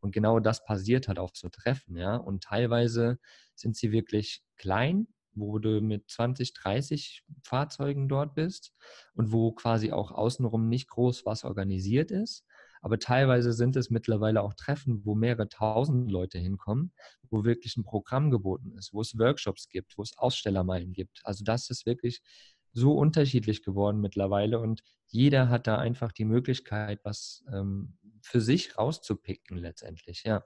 Und 0.00 0.12
genau 0.12 0.40
das 0.40 0.64
passiert 0.64 1.08
halt 1.08 1.18
auf 1.18 1.30
so 1.34 1.48
Treffen, 1.48 1.96
ja. 1.96 2.16
Und 2.16 2.44
teilweise 2.44 3.18
sind 3.54 3.76
sie 3.76 3.92
wirklich 3.92 4.42
klein, 4.56 5.08
wo 5.34 5.58
du 5.58 5.80
mit 5.80 6.10
20, 6.10 6.52
30 6.54 7.24
Fahrzeugen 7.42 8.08
dort 8.08 8.34
bist 8.34 8.72
und 9.14 9.32
wo 9.32 9.52
quasi 9.52 9.92
auch 9.92 10.10
außenrum 10.10 10.68
nicht 10.68 10.88
groß 10.88 11.26
was 11.26 11.44
organisiert 11.44 12.10
ist. 12.10 12.44
Aber 12.82 12.98
teilweise 12.98 13.52
sind 13.52 13.76
es 13.76 13.90
mittlerweile 13.90 14.42
auch 14.42 14.54
Treffen, 14.54 15.04
wo 15.04 15.14
mehrere 15.14 15.48
tausend 15.48 16.10
Leute 16.10 16.38
hinkommen, 16.38 16.92
wo 17.28 17.44
wirklich 17.44 17.76
ein 17.76 17.84
Programm 17.84 18.30
geboten 18.30 18.72
ist, 18.78 18.92
wo 18.94 19.02
es 19.02 19.18
Workshops 19.18 19.68
gibt, 19.68 19.98
wo 19.98 20.02
es 20.02 20.16
Ausstellermeilen 20.16 20.92
gibt. 20.92 21.20
Also 21.24 21.44
das 21.44 21.68
ist 21.68 21.84
wirklich 21.84 22.22
so 22.72 22.96
unterschiedlich 22.96 23.62
geworden 23.62 24.00
mittlerweile 24.00 24.60
und 24.60 24.82
jeder 25.08 25.48
hat 25.48 25.66
da 25.66 25.76
einfach 25.76 26.12
die 26.12 26.24
Möglichkeit, 26.24 27.00
was 27.02 27.44
ähm, 27.52 27.98
für 28.22 28.40
sich 28.40 28.78
rauszupicken 28.78 29.58
letztendlich, 29.58 30.22
ja 30.24 30.42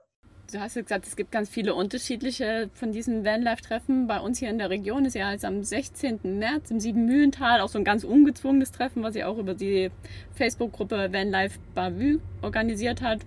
du 0.51 0.59
hast 0.59 0.75
ja 0.75 0.81
gesagt, 0.81 1.07
es 1.07 1.15
gibt 1.15 1.31
ganz 1.31 1.49
viele 1.49 1.73
unterschiedliche 1.73 2.69
von 2.73 2.91
diesen 2.91 3.25
Vanlife-Treffen. 3.25 4.07
Bei 4.07 4.19
uns 4.19 4.39
hier 4.39 4.49
in 4.49 4.57
der 4.57 4.69
Region 4.69 5.05
ist 5.05 5.15
ja 5.15 5.31
jetzt 5.31 5.45
am 5.45 5.63
16. 5.63 6.19
März 6.39 6.71
im 6.71 6.79
Siebenmühlental 6.79 7.61
auch 7.61 7.69
so 7.69 7.77
ein 7.77 7.83
ganz 7.83 8.03
ungezwungenes 8.03 8.71
Treffen, 8.71 9.03
was 9.03 9.13
sie 9.13 9.23
auch 9.23 9.37
über 9.37 9.53
die 9.53 9.91
Facebook-Gruppe 10.33 11.11
Vanlife 11.11 11.59
Bavü 11.73 12.19
organisiert 12.41 13.01
hat. 13.01 13.21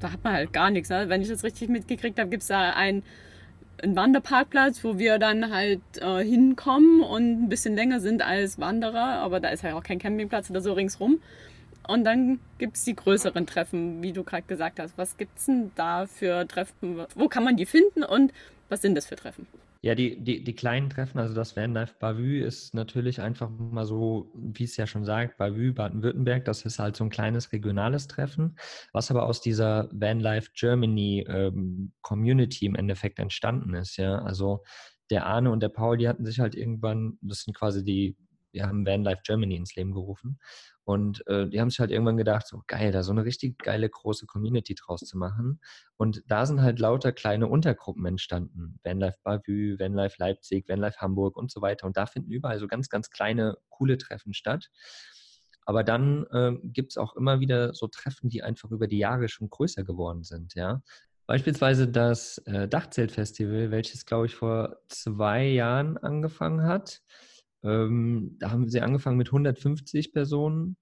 Da 0.00 0.12
hat 0.12 0.24
man 0.24 0.32
halt 0.32 0.52
gar 0.52 0.70
nichts. 0.70 0.90
Ne? 0.90 1.08
Wenn 1.08 1.22
ich 1.22 1.28
das 1.28 1.44
richtig 1.44 1.68
mitgekriegt 1.68 2.18
habe, 2.18 2.30
gibt 2.30 2.42
es 2.42 2.48
da 2.48 2.70
einen, 2.70 3.02
einen 3.82 3.96
Wanderparkplatz, 3.96 4.82
wo 4.84 4.98
wir 4.98 5.18
dann 5.18 5.52
halt 5.52 5.80
äh, 6.00 6.24
hinkommen 6.24 7.02
und 7.02 7.44
ein 7.44 7.48
bisschen 7.48 7.74
länger 7.74 8.00
sind 8.00 8.22
als 8.22 8.58
Wanderer. 8.58 9.20
Aber 9.20 9.40
da 9.40 9.48
ist 9.48 9.62
ja 9.62 9.74
auch 9.74 9.82
kein 9.82 9.98
Campingplatz 9.98 10.50
oder 10.50 10.60
so 10.60 10.72
ringsrum. 10.72 11.20
Und 11.90 12.04
dann 12.04 12.38
gibt 12.58 12.76
es 12.76 12.84
die 12.84 12.94
größeren 12.94 13.48
Treffen, 13.48 14.00
wie 14.00 14.12
du 14.12 14.22
gerade 14.22 14.44
gesagt 14.46 14.78
hast. 14.78 14.96
Was 14.96 15.16
gibt 15.16 15.36
es 15.36 15.46
denn 15.46 15.72
da 15.74 16.06
für 16.06 16.46
Treffen? 16.46 17.04
Wo 17.16 17.26
kann 17.26 17.42
man 17.42 17.56
die 17.56 17.66
finden 17.66 18.04
und 18.04 18.32
was 18.68 18.80
sind 18.80 18.94
das 18.94 19.06
für 19.06 19.16
Treffen? 19.16 19.48
Ja, 19.82 19.96
die, 19.96 20.22
die, 20.22 20.44
die 20.44 20.54
kleinen 20.54 20.88
Treffen, 20.88 21.18
also 21.18 21.34
das 21.34 21.56
Vanlife 21.56 21.96
Bavü 21.98 22.44
ist 22.44 22.74
natürlich 22.74 23.20
einfach 23.20 23.50
mal 23.50 23.86
so, 23.86 24.30
wie 24.34 24.62
es 24.62 24.76
ja 24.76 24.86
schon 24.86 25.04
sagt, 25.04 25.36
Bavü, 25.36 25.72
Baden-Württemberg, 25.72 26.44
das 26.44 26.64
ist 26.64 26.78
halt 26.78 26.94
so 26.94 27.02
ein 27.02 27.10
kleines 27.10 27.50
regionales 27.50 28.06
Treffen, 28.06 28.56
was 28.92 29.10
aber 29.10 29.24
aus 29.24 29.40
dieser 29.40 29.88
Vanlife 29.90 30.50
Germany 30.54 31.24
ähm, 31.26 31.90
Community 32.02 32.66
im 32.66 32.76
Endeffekt 32.76 33.18
entstanden 33.18 33.74
ist, 33.74 33.96
ja. 33.96 34.20
Also 34.20 34.62
der 35.10 35.26
Arne 35.26 35.50
und 35.50 35.60
der 35.60 35.70
Paul, 35.70 35.96
die 35.96 36.08
hatten 36.08 36.24
sich 36.24 36.38
halt 36.38 36.54
irgendwann, 36.54 37.18
das 37.20 37.40
sind 37.40 37.56
quasi 37.56 37.82
die, 37.82 38.16
wir 38.52 38.66
haben 38.66 38.86
Vanlife 38.86 39.22
Germany 39.24 39.56
ins 39.56 39.74
Leben 39.74 39.92
gerufen 39.92 40.38
und 40.90 41.24
äh, 41.28 41.48
die 41.48 41.60
haben 41.60 41.70
sich 41.70 41.78
halt 41.78 41.92
irgendwann 41.92 42.16
gedacht, 42.16 42.48
so 42.48 42.64
geil, 42.66 42.90
da 42.90 43.04
so 43.04 43.12
eine 43.12 43.24
richtig 43.24 43.58
geile 43.58 43.88
große 43.88 44.26
Community 44.26 44.74
draus 44.74 45.02
zu 45.02 45.18
machen. 45.18 45.60
Und 45.96 46.24
da 46.26 46.46
sind 46.46 46.62
halt 46.62 46.80
lauter 46.80 47.12
kleine 47.12 47.46
Untergruppen 47.46 48.04
entstanden. 48.06 48.80
Vanlife 48.82 49.18
Bavü, 49.22 49.78
Vanlife 49.78 50.16
Leipzig, 50.18 50.68
Vanlife 50.68 51.00
Hamburg 51.00 51.36
und 51.36 51.52
so 51.52 51.62
weiter. 51.62 51.86
Und 51.86 51.96
da 51.96 52.06
finden 52.06 52.32
überall 52.32 52.58
so 52.58 52.66
ganz, 52.66 52.88
ganz 52.88 53.08
kleine, 53.08 53.56
coole 53.68 53.98
Treffen 53.98 54.34
statt. 54.34 54.68
Aber 55.64 55.84
dann 55.84 56.26
äh, 56.32 56.56
gibt 56.64 56.90
es 56.90 56.96
auch 56.96 57.14
immer 57.14 57.38
wieder 57.38 57.72
so 57.72 57.86
Treffen, 57.86 58.28
die 58.28 58.42
einfach 58.42 58.72
über 58.72 58.88
die 58.88 58.98
Jahre 58.98 59.28
schon 59.28 59.48
größer 59.48 59.84
geworden 59.84 60.24
sind, 60.24 60.56
ja. 60.56 60.82
Beispielsweise 61.28 61.86
das 61.86 62.38
äh, 62.46 62.66
Dachzeltfestival, 62.66 63.70
welches, 63.70 64.06
glaube 64.06 64.26
ich, 64.26 64.34
vor 64.34 64.78
zwei 64.88 65.46
Jahren 65.46 65.96
angefangen 65.98 66.64
hat. 66.64 67.00
Ähm, 67.62 68.36
da 68.38 68.50
haben 68.50 68.68
sie 68.68 68.80
angefangen 68.80 69.18
mit 69.18 69.28
150 69.28 70.12
Personen. 70.12 70.76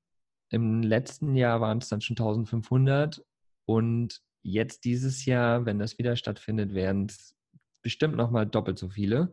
Im 0.51 0.83
letzten 0.83 1.35
Jahr 1.35 1.61
waren 1.61 1.79
es 1.79 1.89
dann 1.89 2.01
schon 2.01 2.17
1500. 2.17 3.25
Und 3.67 4.21
jetzt 4.43 4.85
dieses 4.85 5.25
Jahr, 5.25 5.67
wenn 5.67 5.79
das 5.79 5.99
wieder 5.99 6.17
stattfindet, 6.17 6.75
werden 6.75 7.07
es 7.07 7.35
bestimmt 7.83 8.17
nochmal 8.17 8.47
doppelt 8.47 8.79
so 8.79 8.89
viele. 8.89 9.33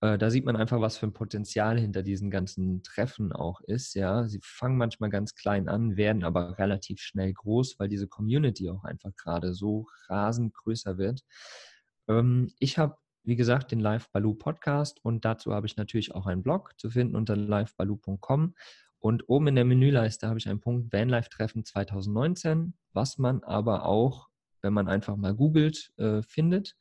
Äh, 0.00 0.16
da 0.18 0.30
sieht 0.30 0.44
man 0.44 0.56
einfach, 0.56 0.80
was 0.80 0.96
für 0.96 1.06
ein 1.06 1.12
Potenzial 1.12 1.78
hinter 1.78 2.02
diesen 2.02 2.30
ganzen 2.30 2.82
Treffen 2.82 3.32
auch 3.32 3.60
ist. 3.62 3.94
Ja, 3.94 4.28
sie 4.28 4.40
fangen 4.42 4.78
manchmal 4.78 5.10
ganz 5.10 5.34
klein 5.34 5.68
an, 5.68 5.96
werden 5.96 6.24
aber 6.24 6.58
relativ 6.58 7.00
schnell 7.00 7.32
groß, 7.32 7.78
weil 7.78 7.88
diese 7.88 8.08
Community 8.08 8.70
auch 8.70 8.84
einfach 8.84 9.14
gerade 9.16 9.54
so 9.54 9.86
rasend 10.08 10.54
größer 10.54 10.98
wird. 10.98 11.22
Ähm, 12.08 12.52
ich 12.58 12.78
habe 12.78 12.96
wie 13.28 13.36
gesagt, 13.36 13.72
den 13.72 13.80
Live 13.80 14.10
Baloo 14.10 14.32
Podcast 14.32 15.04
und 15.04 15.26
dazu 15.26 15.52
habe 15.52 15.66
ich 15.66 15.76
natürlich 15.76 16.14
auch 16.14 16.24
einen 16.24 16.42
Blog 16.42 16.72
zu 16.78 16.88
finden 16.88 17.14
unter 17.14 17.36
livebaloo.com. 17.36 18.54
Und 19.00 19.28
oben 19.28 19.48
in 19.48 19.54
der 19.54 19.64
Menüleiste 19.64 20.28
habe 20.28 20.38
ich 20.38 20.48
einen 20.48 20.60
Punkt 20.60 20.92
Vanlife 20.92 21.30
Treffen 21.30 21.64
2019, 21.64 22.74
was 22.92 23.18
man 23.18 23.42
aber 23.44 23.86
auch, 23.86 24.28
wenn 24.60 24.72
man 24.72 24.88
einfach 24.88 25.16
mal 25.16 25.34
googelt, 25.34 25.92
äh, 25.98 26.22
findet. 26.22 26.76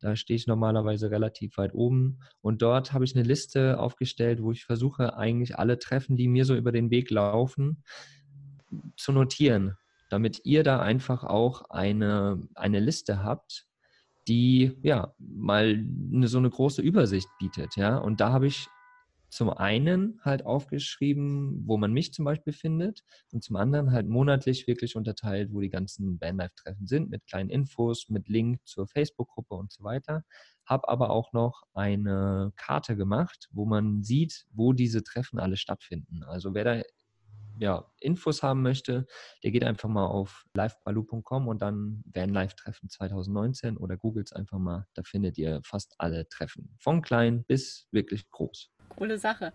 Da 0.00 0.14
stehe 0.14 0.36
ich 0.36 0.46
normalerweise 0.46 1.10
relativ 1.10 1.56
weit 1.56 1.74
oben. 1.74 2.20
Und 2.40 2.62
dort 2.62 2.92
habe 2.92 3.04
ich 3.04 3.16
eine 3.16 3.24
Liste 3.24 3.80
aufgestellt, 3.80 4.42
wo 4.42 4.52
ich 4.52 4.64
versuche, 4.64 5.16
eigentlich 5.16 5.58
alle 5.58 5.78
Treffen, 5.78 6.16
die 6.16 6.28
mir 6.28 6.44
so 6.44 6.54
über 6.54 6.70
den 6.70 6.90
Weg 6.90 7.10
laufen, 7.10 7.82
zu 8.96 9.12
notieren, 9.12 9.76
damit 10.10 10.42
ihr 10.44 10.62
da 10.62 10.80
einfach 10.80 11.24
auch 11.24 11.70
eine, 11.70 12.46
eine 12.54 12.80
Liste 12.80 13.22
habt, 13.22 13.66
die 14.28 14.76
ja 14.82 15.14
mal 15.18 15.84
eine, 16.12 16.28
so 16.28 16.38
eine 16.38 16.50
große 16.50 16.82
Übersicht 16.82 17.28
bietet. 17.38 17.76
Ja? 17.76 17.96
Und 17.96 18.20
da 18.20 18.32
habe 18.32 18.46
ich 18.46 18.68
zum 19.36 19.50
einen 19.50 20.18
halt 20.22 20.46
aufgeschrieben, 20.46 21.62
wo 21.66 21.76
man 21.76 21.92
mich 21.92 22.14
zum 22.14 22.24
Beispiel 22.24 22.54
findet 22.54 23.04
und 23.32 23.44
zum 23.44 23.56
anderen 23.56 23.92
halt 23.92 24.08
monatlich 24.08 24.66
wirklich 24.66 24.96
unterteilt, 24.96 25.52
wo 25.52 25.60
die 25.60 25.68
ganzen 25.68 26.18
Bandlife-Treffen 26.18 26.86
sind, 26.86 27.10
mit 27.10 27.26
kleinen 27.26 27.50
Infos, 27.50 28.08
mit 28.08 28.30
Link 28.30 28.66
zur 28.66 28.88
Facebook-Gruppe 28.88 29.54
und 29.54 29.70
so 29.70 29.84
weiter. 29.84 30.24
Habe 30.64 30.88
aber 30.88 31.10
auch 31.10 31.34
noch 31.34 31.64
eine 31.74 32.54
Karte 32.56 32.96
gemacht, 32.96 33.50
wo 33.52 33.66
man 33.66 34.02
sieht, 34.02 34.46
wo 34.52 34.72
diese 34.72 35.04
Treffen 35.04 35.38
alle 35.38 35.58
stattfinden. 35.58 36.22
Also 36.22 36.54
wer 36.54 36.64
da 36.64 36.82
ja, 37.58 37.90
Infos 38.00 38.42
haben 38.42 38.62
möchte, 38.62 39.06
der 39.42 39.50
geht 39.50 39.64
einfach 39.64 39.88
mal 39.90 40.06
auf 40.06 40.46
livebalu.com 40.54 41.46
und 41.46 41.60
dann 41.60 42.02
Van 42.06 42.30
Live 42.30 42.54
Treffen 42.54 42.88
2019 42.88 43.76
oder 43.76 43.98
googelt 43.98 44.28
es 44.28 44.32
einfach 44.32 44.58
mal. 44.58 44.86
Da 44.94 45.02
findet 45.02 45.36
ihr 45.36 45.60
fast 45.62 45.94
alle 45.98 46.26
Treffen. 46.28 46.74
Von 46.78 47.02
klein 47.02 47.44
bis 47.44 47.86
wirklich 47.92 48.30
groß. 48.30 48.70
Coole 48.96 49.18
Sache. 49.18 49.52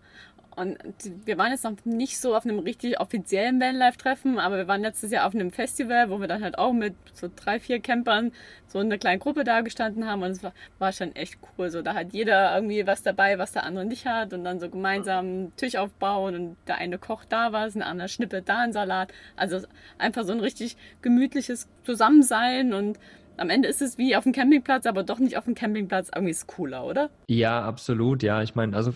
Und 0.54 0.76
wir 1.24 1.38
waren 1.38 1.50
jetzt 1.50 1.64
noch 1.64 1.76
nicht 1.84 2.18
so 2.18 2.36
auf 2.36 2.44
einem 2.44 2.58
richtig 2.58 3.00
offiziellen 3.00 3.58
Vanlife-Treffen, 3.58 4.38
aber 4.38 4.58
wir 4.58 4.68
waren 4.68 4.82
letztes 4.82 5.10
Jahr 5.10 5.26
auf 5.26 5.34
einem 5.34 5.50
Festival, 5.50 6.10
wo 6.10 6.20
wir 6.20 6.28
dann 6.28 6.42
halt 6.42 6.58
auch 6.58 6.74
mit 6.74 6.94
so 7.14 7.30
drei, 7.34 7.58
vier 7.58 7.80
Campern 7.80 8.32
so 8.66 8.78
in 8.78 8.86
einer 8.86 8.98
kleinen 8.98 9.18
Gruppe 9.18 9.44
da 9.44 9.62
gestanden 9.62 10.06
haben 10.06 10.22
und 10.22 10.32
es 10.32 10.40
war, 10.78 10.92
schon 10.92 11.16
echt 11.16 11.38
cool. 11.56 11.70
So, 11.70 11.80
da 11.80 11.94
hat 11.94 12.12
jeder 12.12 12.54
irgendwie 12.54 12.86
was 12.86 13.02
dabei, 13.02 13.38
was 13.38 13.52
der 13.52 13.64
andere 13.64 13.86
nicht 13.86 14.04
hat 14.04 14.34
und 14.34 14.44
dann 14.44 14.60
so 14.60 14.68
gemeinsam 14.68 15.24
einen 15.24 15.56
Tisch 15.56 15.76
aufbauen 15.76 16.34
und 16.34 16.56
der 16.66 16.76
eine 16.76 16.98
kocht 16.98 17.32
da 17.32 17.52
was, 17.52 17.74
ein 17.74 17.82
anderer 17.82 18.08
schnippelt 18.08 18.46
da 18.46 18.58
einen 18.58 18.74
Salat. 18.74 19.10
Also 19.36 19.60
einfach 19.96 20.24
so 20.24 20.32
ein 20.32 20.40
richtig 20.40 20.76
gemütliches 21.00 21.66
Zusammensein 21.84 22.74
und 22.74 22.98
am 23.38 23.48
Ende 23.48 23.68
ist 23.68 23.80
es 23.80 23.96
wie 23.96 24.14
auf 24.16 24.24
dem 24.24 24.32
Campingplatz, 24.32 24.84
aber 24.84 25.02
doch 25.02 25.18
nicht 25.18 25.38
auf 25.38 25.44
dem 25.44 25.54
Campingplatz. 25.54 26.10
Irgendwie 26.14 26.32
ist 26.32 26.38
es 26.38 26.46
cooler, 26.46 26.84
oder? 26.84 27.08
Ja, 27.28 27.62
absolut. 27.62 28.22
Ja, 28.22 28.42
ich 28.42 28.54
meine, 28.54 28.76
also 28.76 28.92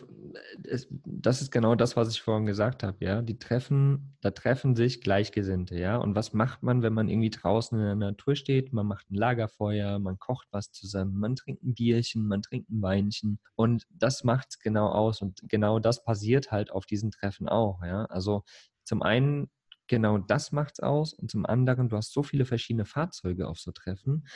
es, 0.65 0.89
das 1.05 1.43
ist 1.43 1.51
genau 1.51 1.75
das, 1.75 1.97
was 1.97 2.11
ich 2.11 2.23
vorhin 2.23 2.47
gesagt 2.47 2.83
habe. 2.83 3.05
Ja, 3.05 3.23
die 3.23 3.39
treffen, 3.39 4.17
da 4.21 4.31
treffen 4.31 4.75
sich 4.75 5.01
Gleichgesinnte. 5.01 5.79
Ja, 5.79 5.97
und 5.97 6.15
was 6.15 6.33
macht 6.33 6.63
man, 6.63 6.83
wenn 6.83 6.93
man 6.93 7.09
irgendwie 7.09 7.31
draußen 7.31 7.79
in 7.79 7.85
der 7.85 7.95
Natur 7.95 8.37
steht? 8.37 8.73
Man 8.73 8.87
macht 8.87 9.11
ein 9.11 9.15
Lagerfeuer, 9.15 9.99
man 9.99 10.19
kocht 10.19 10.49
was 10.51 10.73
zusammen, 10.73 11.19
man 11.19 11.37
trinkt 11.37 11.63
ein 11.63 11.75
Bierchen, 11.75 12.27
man 12.27 12.43
trinkt 12.43 12.71
ein 12.71 12.83
Weinchen. 12.83 13.39
Und 13.55 13.87
das 13.91 14.25
macht 14.25 14.49
es 14.51 14.59
genau 14.59 14.89
aus. 14.89 15.23
Und 15.23 15.41
genau 15.49 15.79
das 15.79 16.05
passiert 16.05 16.51
halt 16.51 16.71
auf 16.71 16.87
diesen 16.87 17.11
Treffen 17.11 17.49
auch. 17.49 17.83
Ja, 17.85 18.05
also 18.07 18.45
zum 18.85 19.03
einen 19.03 19.51
genau 19.87 20.19
das 20.19 20.53
macht 20.53 20.75
es 20.75 20.81
aus. 20.81 21.15
Und 21.15 21.31
zum 21.31 21.47
anderen, 21.47 21.89
du 21.89 21.97
hast 21.97 22.13
so 22.13 22.23
viele 22.23 22.45
verschiedene 22.45 22.85
Fahrzeuge 22.85 23.49
auf 23.49 23.59
so 23.59 23.73
Treffen, 23.73 24.27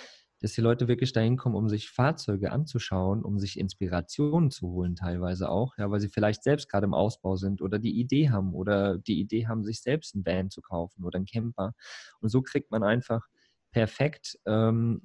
dass 0.40 0.52
die 0.52 0.60
Leute 0.60 0.88
wirklich 0.88 1.12
dahin 1.12 1.36
kommen, 1.36 1.54
um 1.54 1.68
sich 1.68 1.90
Fahrzeuge 1.90 2.52
anzuschauen, 2.52 3.22
um 3.22 3.38
sich 3.38 3.58
Inspirationen 3.58 4.50
zu 4.50 4.68
holen, 4.68 4.96
teilweise 4.96 5.48
auch, 5.48 5.76
ja, 5.78 5.90
weil 5.90 6.00
sie 6.00 6.08
vielleicht 6.08 6.42
selbst 6.42 6.68
gerade 6.68 6.86
im 6.86 6.94
Ausbau 6.94 7.36
sind 7.36 7.62
oder 7.62 7.78
die 7.78 7.98
Idee 8.00 8.30
haben 8.30 8.54
oder 8.54 8.98
die 8.98 9.20
Idee 9.20 9.46
haben, 9.46 9.64
sich 9.64 9.82
selbst 9.82 10.14
ein 10.14 10.24
Van 10.24 10.50
zu 10.50 10.62
kaufen 10.62 11.04
oder 11.04 11.16
einen 11.16 11.26
Camper. 11.26 11.74
Und 12.20 12.30
so 12.30 12.42
kriegt 12.42 12.70
man 12.70 12.82
einfach 12.82 13.26
perfekt 13.72 14.38
ähm, 14.46 15.02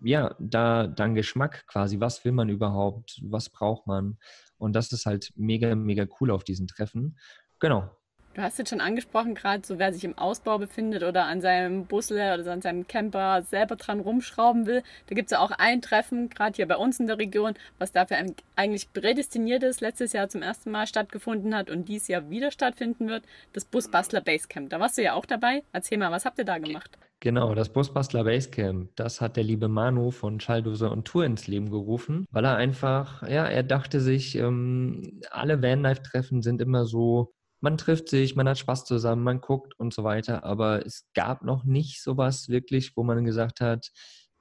ja, 0.00 0.34
da 0.38 0.86
dann 0.86 1.14
Geschmack 1.14 1.66
quasi, 1.66 2.00
was 2.00 2.24
will 2.24 2.32
man 2.32 2.48
überhaupt, 2.48 3.20
was 3.24 3.50
braucht 3.50 3.86
man. 3.86 4.18
Und 4.56 4.74
das 4.74 4.92
ist 4.92 5.06
halt 5.06 5.32
mega, 5.36 5.74
mega 5.74 6.06
cool 6.20 6.30
auf 6.30 6.44
diesen 6.44 6.66
Treffen. 6.66 7.18
Genau, 7.58 7.90
Du 8.34 8.42
hast 8.42 8.58
jetzt 8.58 8.70
schon 8.70 8.80
angesprochen, 8.80 9.34
gerade 9.34 9.66
so 9.66 9.78
wer 9.80 9.92
sich 9.92 10.04
im 10.04 10.16
Ausbau 10.16 10.58
befindet 10.58 11.02
oder 11.02 11.24
an 11.24 11.40
seinem 11.40 11.86
Busle 11.86 12.34
oder 12.34 12.52
an 12.52 12.62
seinem 12.62 12.86
Camper 12.86 13.42
selber 13.42 13.74
dran 13.74 13.98
rumschrauben 13.98 14.66
will. 14.66 14.82
Da 15.08 15.14
gibt 15.16 15.26
es 15.26 15.32
ja 15.32 15.40
auch 15.40 15.50
ein 15.50 15.82
Treffen, 15.82 16.30
gerade 16.30 16.54
hier 16.54 16.68
bei 16.68 16.76
uns 16.76 17.00
in 17.00 17.08
der 17.08 17.18
Region, 17.18 17.54
was 17.78 17.90
dafür 17.90 18.18
eigentlich 18.54 18.92
prädestiniert 18.92 19.64
ist, 19.64 19.80
letztes 19.80 20.12
Jahr 20.12 20.28
zum 20.28 20.42
ersten 20.42 20.70
Mal 20.70 20.86
stattgefunden 20.86 21.54
hat 21.54 21.68
und 21.68 21.88
dieses 21.88 22.06
Jahr 22.06 22.30
wieder 22.30 22.52
stattfinden 22.52 23.08
wird, 23.08 23.24
das 23.54 23.64
Busbastler 23.64 24.20
Basecamp. 24.20 24.70
Da 24.70 24.78
warst 24.78 24.98
du 24.98 25.02
ja 25.02 25.14
auch 25.14 25.26
dabei. 25.26 25.64
Erzähl 25.72 25.98
mal, 25.98 26.12
was 26.12 26.24
habt 26.24 26.38
ihr 26.38 26.44
da 26.44 26.58
gemacht? 26.58 26.96
Genau, 27.20 27.52
das 27.56 27.72
Busbastler 27.72 28.22
Basecamp, 28.22 28.94
das 28.94 29.20
hat 29.20 29.36
der 29.36 29.42
liebe 29.42 29.66
Manu 29.66 30.12
von 30.12 30.38
Schalldose 30.38 30.88
und 30.88 31.04
Tour 31.04 31.24
ins 31.24 31.48
Leben 31.48 31.68
gerufen, 31.68 32.26
weil 32.30 32.44
er 32.44 32.54
einfach, 32.54 33.24
ja, 33.28 33.44
er 33.46 33.64
dachte 33.64 34.00
sich, 34.00 34.36
ähm, 34.36 35.20
alle 35.32 35.60
Vanlife-Treffen 35.60 36.42
sind 36.42 36.62
immer 36.62 36.86
so 36.86 37.34
man 37.60 37.78
trifft 37.78 38.08
sich, 38.08 38.36
man 38.36 38.48
hat 38.48 38.58
Spaß 38.58 38.84
zusammen, 38.84 39.22
man 39.22 39.40
guckt 39.40 39.78
und 39.78 39.92
so 39.92 40.04
weiter. 40.04 40.44
Aber 40.44 40.84
es 40.86 41.06
gab 41.14 41.42
noch 41.42 41.64
nicht 41.64 42.02
sowas 42.02 42.48
wirklich, 42.48 42.96
wo 42.96 43.02
man 43.02 43.24
gesagt 43.24 43.60
hat, 43.60 43.90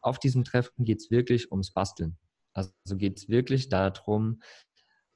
auf 0.02 0.20
diesem 0.20 0.44
Treffen 0.44 0.86
geht 0.86 1.00
es 1.00 1.12
wirklich 1.12 1.52
ums 1.52 1.72
Basteln. 1.72 2.18
Also 2.54 2.72
geht 2.98 3.18
es 3.18 3.30
wirklich 3.30 3.70
darum, 3.70 4.41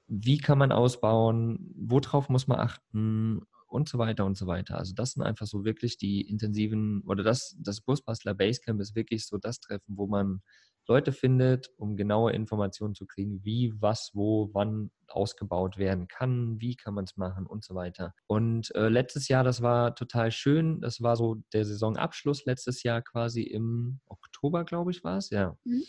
wie 0.08 0.38
kann 0.38 0.58
man 0.58 0.72
ausbauen, 0.72 1.74
worauf 1.76 2.30
muss 2.30 2.48
man 2.48 2.60
achten 2.60 3.42
und 3.68 3.88
so 3.88 3.98
weiter 3.98 4.26
und 4.26 4.38
so 4.38 4.48
weiter. 4.48 4.78
Also 4.78 4.94
das 4.94 5.14
sind 5.14 5.24
einfach 5.24 5.48
so 5.48 5.64
wirklich 5.64 5.98
die 5.98 6.22
intensiven, 6.22 7.02
oder 7.06 7.24
das, 7.24 7.56
das 7.60 7.82
Busbastler 7.82 8.34
Basecamp 8.34 8.82
ist 8.82 8.96
wirklich 8.96 9.26
so 9.26 9.38
das 9.38 9.60
Treffen, 9.60 9.98
wo 9.98 10.08
man 10.08 10.42
Leute 10.88 11.12
findet, 11.12 11.70
um 11.78 11.96
genaue 11.96 12.32
Informationen 12.34 12.96
zu 12.96 13.06
kriegen, 13.06 13.44
wie, 13.44 13.74
was, 13.80 14.12
wo, 14.14 14.50
wann 14.54 14.92
ausgebaut 15.08 15.78
werden 15.78 16.08
kann, 16.08 16.60
wie 16.60 16.76
kann 16.76 16.94
man 16.94 17.04
es 17.06 17.18
machen 17.18 17.46
und 17.46 17.64
so 17.64 17.76
weiter. 17.76 18.14
Und 18.28 18.74
äh, 18.76 18.88
letztes 18.90 19.28
Jahr, 19.28 19.44
das 19.44 19.62
war 19.62 19.96
total 19.96 20.32
schön. 20.32 20.82
Das 20.82 21.02
war 21.02 21.16
so 21.16 21.36
der 21.54 21.66
Saisonabschluss 21.66 22.46
letztes 22.46 22.84
Jahr 22.84 23.02
quasi 23.02 23.44
im 23.44 24.00
Oktober, 24.08 24.64
glaube 24.66 24.92
ich, 24.92 25.04
war 25.04 25.18
es, 25.18 25.30
ja. 25.30 25.58
Mhm. 25.66 25.84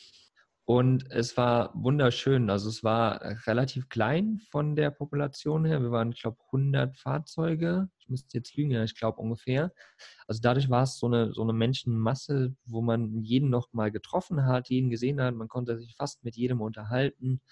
Und 0.73 1.05
es 1.11 1.37
war 1.37 1.71
wunderschön. 1.75 2.49
Also 2.49 2.71
es 2.71 2.83
war 2.83 3.21
relativ 3.47 3.91
klein 3.91 4.41
von 4.51 4.75
der 4.75 4.91
Population 4.91 5.67
her. 5.67 5.83
Wir 5.83 5.91
waren, 5.91 6.13
ich 6.13 6.23
glaube, 6.23 6.39
100 6.47 6.97
Fahrzeuge. 6.97 7.91
Ich 7.99 8.09
müsste 8.09 8.39
jetzt 8.39 8.57
lügen, 8.57 8.83
ich 8.83 8.95
glaube 8.95 9.21
ungefähr. 9.21 9.75
Also 10.27 10.41
dadurch 10.41 10.71
war 10.71 10.85
es 10.85 10.99
so 10.99 11.09
eine, 11.09 11.35
so 11.35 11.43
eine 11.43 11.53
Menschenmasse, 11.53 12.57
wo 12.65 12.81
man 12.81 13.23
jeden 13.23 13.51
noch 13.51 13.75
mal 13.75 13.91
getroffen 13.91 14.47
hat, 14.47 14.71
jeden 14.71 14.89
gesehen 14.89 15.21
hat. 15.21 15.35
Man 15.35 15.49
konnte 15.49 15.79
sich 15.79 15.95
fast 15.95 16.25
mit 16.25 16.37
jedem 16.37 16.63
unterhalten. 16.63 17.43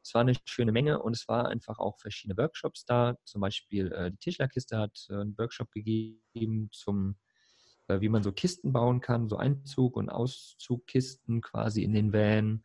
Es 0.00 0.14
war 0.14 0.20
eine 0.20 0.34
schöne 0.44 0.70
Menge 0.70 1.02
und 1.02 1.16
es 1.16 1.26
war 1.26 1.48
einfach 1.48 1.80
auch 1.80 1.98
verschiedene 1.98 2.38
Workshops 2.38 2.84
da. 2.84 3.16
Zum 3.24 3.40
Beispiel 3.40 3.90
äh, 3.90 4.12
die 4.12 4.18
Tischlerkiste 4.18 4.78
hat 4.78 5.04
äh, 5.10 5.14
einen 5.14 5.36
Workshop 5.36 5.72
gegeben 5.72 6.68
zum 6.70 7.16
wie 7.88 8.08
man 8.08 8.22
so 8.22 8.32
Kisten 8.32 8.72
bauen 8.72 9.00
kann, 9.00 9.28
so 9.28 9.36
Einzug- 9.36 9.96
und 9.96 10.10
Auszugkisten 10.10 11.40
quasi 11.40 11.82
in 11.82 11.92
den 11.92 12.12
Van. 12.12 12.62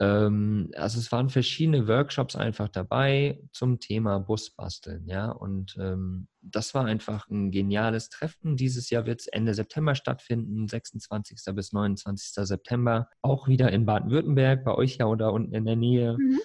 Ähm, 0.00 0.70
also 0.76 0.98
es 0.98 1.12
waren 1.12 1.28
verschiedene 1.28 1.86
Workshops 1.86 2.34
einfach 2.34 2.68
dabei 2.68 3.38
zum 3.52 3.80
Thema 3.80 4.18
Busbasteln, 4.18 5.06
ja. 5.06 5.30
Und 5.30 5.76
ähm, 5.78 6.26
das 6.40 6.74
war 6.74 6.86
einfach 6.86 7.28
ein 7.28 7.50
geniales 7.50 8.08
Treffen. 8.08 8.56
Dieses 8.56 8.88
Jahr 8.88 9.04
wird 9.04 9.20
es 9.20 9.26
Ende 9.26 9.52
September 9.52 9.94
stattfinden, 9.94 10.66
26. 10.66 11.54
bis 11.54 11.72
29. 11.72 12.46
September. 12.46 13.08
Auch 13.20 13.46
wieder 13.46 13.70
in 13.72 13.84
Baden-Württemberg, 13.84 14.64
bei 14.64 14.74
euch 14.74 14.96
ja 14.96 15.06
oder 15.06 15.34
unten 15.34 15.54
in 15.54 15.66
der 15.66 15.76
Nähe. 15.76 16.16
Mhm. 16.18 16.40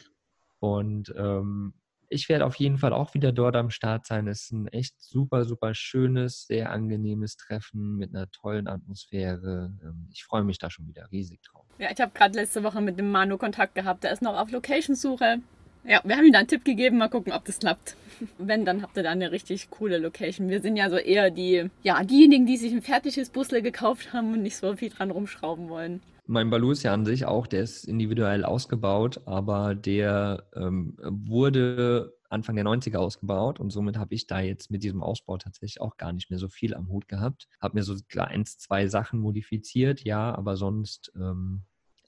Und 0.60 1.14
ähm, 1.18 1.74
ich 2.10 2.30
werde 2.30 2.46
auf 2.46 2.56
jeden 2.56 2.78
Fall 2.78 2.94
auch 2.94 3.14
wieder 3.14 3.32
dort 3.32 3.56
am 3.56 3.70
Start 3.70 4.06
sein. 4.06 4.28
Es 4.28 4.44
ist 4.44 4.52
ein 4.52 4.68
echt 4.68 5.02
super, 5.02 5.46
super 5.46 5.74
schönes, 5.74 6.46
sehr 6.48 6.72
angenehmes 6.72 7.38
Treffen 7.38 7.96
mit 7.98 8.14
einer 8.14 8.30
tollen 8.32 8.68
Atmosphäre. 8.68 9.74
Ähm, 9.84 10.08
ich 10.12 10.24
freue 10.24 10.44
mich 10.44 10.58
da 10.58 10.70
schon 10.70 10.88
wieder 10.88 11.12
riesig 11.12 11.42
drauf. 11.42 11.66
Ja, 11.78 11.90
ich 11.92 12.00
habe 12.00 12.12
gerade 12.14 12.36
letzte 12.36 12.64
Woche 12.64 12.82
mit 12.82 12.98
dem 12.98 13.12
Manu 13.12 13.38
Kontakt 13.38 13.76
gehabt. 13.76 14.04
Der 14.04 14.12
ist 14.12 14.22
noch 14.22 14.38
auf 14.38 14.52
Location-Suche. 14.52 15.40
Ja, 15.88 16.02
wir 16.04 16.18
haben 16.18 16.26
ihm 16.26 16.34
da 16.34 16.40
einen 16.40 16.48
Tipp 16.48 16.66
gegeben. 16.66 16.98
Mal 16.98 17.10
gucken, 17.10 17.32
ob 17.34 17.46
das 17.46 17.60
klappt. 17.60 17.96
Wenn, 18.38 18.66
dann 18.66 18.82
habt 18.82 18.98
ihr 18.98 19.04
da 19.04 19.12
eine 19.12 19.32
richtig 19.32 19.70
coole 19.70 19.98
Location. 19.98 20.50
Wir 20.50 20.62
sind 20.62 20.78
ja 20.78 20.90
so 20.90 20.98
eher 20.98 21.30
die, 21.30 21.70
ja, 21.84 22.04
diejenigen, 22.04 22.46
die 22.46 22.58
sich 22.58 22.72
ein 22.72 22.82
fertiges 22.82 23.30
Busle 23.30 23.62
gekauft 23.62 24.14
haben 24.14 24.34
und 24.34 24.42
nicht 24.42 24.58
so 24.58 24.76
viel 24.76 24.90
dran 24.90 25.12
rumschrauben 25.12 25.70
wollen. 25.70 26.02
Mein 26.28 26.50
Balu 26.50 26.72
ist 26.72 26.84
ja 26.84 26.94
an 26.94 27.06
sich 27.06 27.26
auch, 27.26 27.46
der 27.46 27.62
ist 27.62 27.86
individuell 27.86 28.46
ausgebaut, 28.46 29.22
aber 29.26 29.76
der 29.76 30.48
ähm, 30.56 30.98
wurde 31.00 32.18
Anfang 32.30 32.56
der 32.56 32.66
90er 32.66 32.98
ausgebaut 32.98 33.60
und 33.60 33.70
somit 33.70 33.98
habe 33.98 34.16
ich 34.16 34.26
da 34.26 34.40
jetzt 34.40 34.72
mit 34.72 34.84
diesem 34.84 35.04
Ausbau 35.04 35.38
tatsächlich 35.38 35.82
auch 35.82 35.98
gar 35.98 36.14
nicht 36.14 36.32
mehr 36.32 36.40
so 36.40 36.50
viel 36.50 36.74
am 36.74 36.90
Hut 36.90 37.08
gehabt. 37.08 37.48
Habe 37.62 37.78
mir 37.78 37.84
so 37.84 37.96
eins, 38.18 38.58
zwei 38.58 38.88
Sachen 38.88 39.20
modifiziert, 39.20 40.04
ja, 40.04 40.34
aber 40.34 40.58
sonst 40.58 41.12
ähm, 41.16 41.64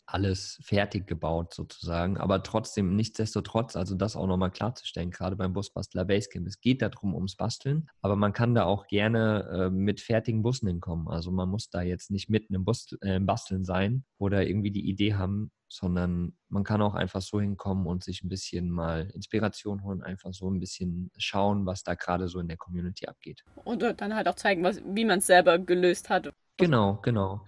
alles 0.08 0.60
fertig 0.64 1.06
gebaut 1.06 1.54
sozusagen, 1.54 2.18
aber 2.18 2.42
trotzdem 2.42 2.96
nichtsdestotrotz, 2.96 3.76
also 3.76 3.96
das 3.96 4.16
auch 4.16 4.26
nochmal 4.26 4.52
klarzustellen, 4.52 5.12
gerade 5.12 5.36
beim 5.36 5.54
Busbastler 5.54 6.06
Basecamp, 6.06 6.48
es 6.48 6.62
geht 6.62 6.82
darum 6.82 7.14
ums 7.14 7.36
Basteln, 7.36 7.90
aber 8.02 8.16
man 8.16 8.34
kann 8.34 8.56
da 8.56 8.64
auch 8.64 8.88
gerne 8.88 9.50
äh, 9.52 9.70
mit 9.70 10.00
fertigen 10.00 10.42
Bussen 10.42 10.68
hinkommen, 10.68 11.08
also 11.10 11.32
man 11.32 11.50
muss 11.50 11.70
da 11.70 11.82
jetzt 11.82 12.10
nicht 12.10 12.30
mitten 12.30 12.56
im, 12.56 12.64
Bus, 12.64 12.96
äh, 13.02 13.18
im 13.18 13.26
Basteln 13.26 13.66
sein 13.66 14.06
oder 14.18 14.48
irgendwie 14.48 14.72
die 14.72 14.90
Idee 14.90 15.16
haben, 15.16 15.52
sondern 15.70 16.34
man 16.48 16.64
kann 16.64 16.82
auch 16.82 16.96
einfach 16.96 17.22
so 17.22 17.42
hinkommen 17.42 17.86
und 17.86 18.04
sich 18.04 18.24
ein 18.24 18.30
bisschen 18.30 18.70
mal 18.70 19.10
Inspiration 19.14 19.84
holen, 19.84 20.02
einfach 20.02 20.34
so 20.34 20.50
ein 20.50 20.60
bisschen 20.60 21.12
schauen, 21.18 21.66
was 21.66 21.84
da 21.84 21.96
gerade 21.96 22.30
so 22.30 22.40
in 22.40 22.48
der 22.48 22.58
Community 22.58 23.08
abgeht. 23.08 23.44
Und 23.66 23.82
dann 23.82 24.16
halt 24.16 24.30
auch 24.30 24.36
zeigen, 24.36 24.64
was, 24.64 24.82
wie 24.86 25.04
man 25.06 25.20
es 25.20 25.28
selber 25.28 25.60
gelöst 25.60 26.10
hat. 26.10 26.34
Genau, 26.58 27.00
genau. 27.02 27.46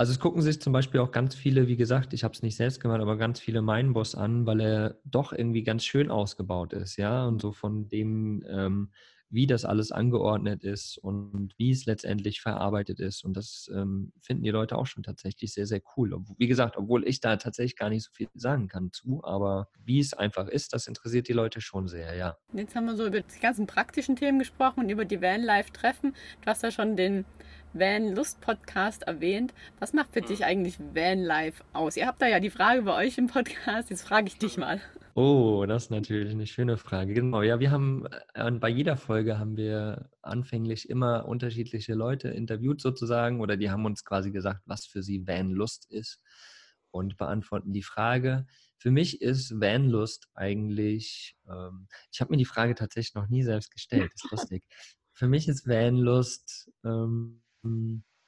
Also 0.00 0.12
es 0.12 0.20
gucken 0.20 0.42
sich 0.42 0.60
zum 0.62 0.72
Beispiel 0.72 1.00
auch 1.00 1.10
ganz 1.10 1.34
viele, 1.34 1.66
wie 1.66 1.76
gesagt, 1.76 2.12
ich 2.12 2.22
habe 2.22 2.32
es 2.32 2.40
nicht 2.40 2.54
selbst 2.54 2.80
gemacht, 2.80 3.00
aber 3.00 3.16
ganz 3.16 3.40
viele 3.40 3.62
meinen 3.62 3.94
Boss 3.94 4.14
an, 4.14 4.46
weil 4.46 4.60
er 4.60 5.00
doch 5.04 5.32
irgendwie 5.32 5.64
ganz 5.64 5.84
schön 5.84 6.08
ausgebaut 6.08 6.72
ist, 6.72 6.96
ja, 6.98 7.26
und 7.26 7.42
so 7.42 7.50
von 7.50 7.88
dem 7.88 8.44
ähm, 8.48 8.90
wie 9.30 9.46
das 9.46 9.64
alles 9.64 9.92
angeordnet 9.92 10.64
ist 10.64 10.98
und 10.98 11.52
wie 11.58 11.70
es 11.70 11.84
letztendlich 11.86 12.40
verarbeitet 12.40 12.98
ist. 13.00 13.24
Und 13.24 13.36
das 13.36 13.70
ähm, 13.74 14.12
finden 14.20 14.42
die 14.42 14.50
Leute 14.50 14.76
auch 14.78 14.86
schon 14.86 15.02
tatsächlich 15.02 15.52
sehr, 15.52 15.66
sehr 15.66 15.82
cool. 15.96 16.16
Wie 16.38 16.46
gesagt, 16.46 16.76
obwohl 16.76 17.06
ich 17.06 17.20
da 17.20 17.36
tatsächlich 17.36 17.76
gar 17.76 17.90
nicht 17.90 18.04
so 18.04 18.10
viel 18.12 18.28
sagen 18.34 18.68
kann 18.68 18.90
zu, 18.92 19.22
aber 19.24 19.68
wie 19.84 20.00
es 20.00 20.14
einfach 20.14 20.48
ist, 20.48 20.72
das 20.72 20.86
interessiert 20.86 21.28
die 21.28 21.34
Leute 21.34 21.60
schon 21.60 21.88
sehr, 21.88 22.14
ja. 22.14 22.38
Jetzt 22.54 22.74
haben 22.74 22.86
wir 22.86 22.96
so 22.96 23.06
über 23.06 23.20
die 23.20 23.40
ganzen 23.40 23.66
praktischen 23.66 24.16
Themen 24.16 24.38
gesprochen 24.38 24.80
und 24.80 24.88
über 24.88 25.04
die 25.04 25.20
Van-Life-Treffen. 25.20 26.14
Du 26.40 26.46
hast 26.46 26.62
ja 26.62 26.70
schon 26.70 26.96
den 26.96 27.26
Van 27.72 28.14
Lust 28.14 28.40
Podcast 28.40 29.02
erwähnt. 29.02 29.52
Was 29.78 29.92
macht 29.92 30.12
für 30.12 30.22
dich 30.22 30.44
eigentlich 30.44 30.78
Van 30.78 31.20
Life 31.20 31.62
aus? 31.72 31.96
Ihr 31.96 32.06
habt 32.06 32.22
da 32.22 32.26
ja 32.26 32.40
die 32.40 32.50
Frage 32.50 32.82
bei 32.82 32.96
euch 33.06 33.18
im 33.18 33.26
Podcast. 33.26 33.90
Jetzt 33.90 34.06
frage 34.06 34.28
ich 34.28 34.38
dich 34.38 34.56
mal. 34.56 34.80
Oh, 35.14 35.64
das 35.66 35.84
ist 35.84 35.90
natürlich 35.90 36.32
eine 36.32 36.46
schöne 36.46 36.76
Frage. 36.76 37.12
Genau, 37.12 37.42
ja, 37.42 37.58
wir 37.60 37.70
haben 37.70 38.06
äh, 38.34 38.50
bei 38.52 38.68
jeder 38.68 38.96
Folge 38.96 39.38
haben 39.38 39.56
wir 39.56 40.08
anfänglich 40.22 40.88
immer 40.88 41.26
unterschiedliche 41.26 41.94
Leute 41.94 42.28
interviewt 42.28 42.80
sozusagen 42.80 43.40
oder 43.40 43.56
die 43.56 43.70
haben 43.70 43.84
uns 43.84 44.04
quasi 44.04 44.30
gesagt, 44.30 44.62
was 44.64 44.86
für 44.86 45.02
sie 45.02 45.26
Vanlust 45.26 45.90
ist 45.90 46.20
und 46.90 47.16
beantworten 47.16 47.72
die 47.72 47.82
Frage. 47.82 48.46
Für 48.76 48.92
mich 48.92 49.20
ist 49.20 49.60
Vanlust 49.60 50.28
eigentlich, 50.34 51.36
ähm, 51.48 51.88
ich 52.12 52.20
habe 52.20 52.30
mir 52.30 52.38
die 52.38 52.44
Frage 52.44 52.76
tatsächlich 52.76 53.14
noch 53.14 53.28
nie 53.28 53.42
selbst 53.42 53.72
gestellt, 53.72 54.12
ist 54.14 54.30
lustig. 54.30 54.64
Für 55.12 55.26
mich 55.26 55.48
ist 55.48 55.66
Vanlust 55.66 56.70
ähm, 56.84 57.42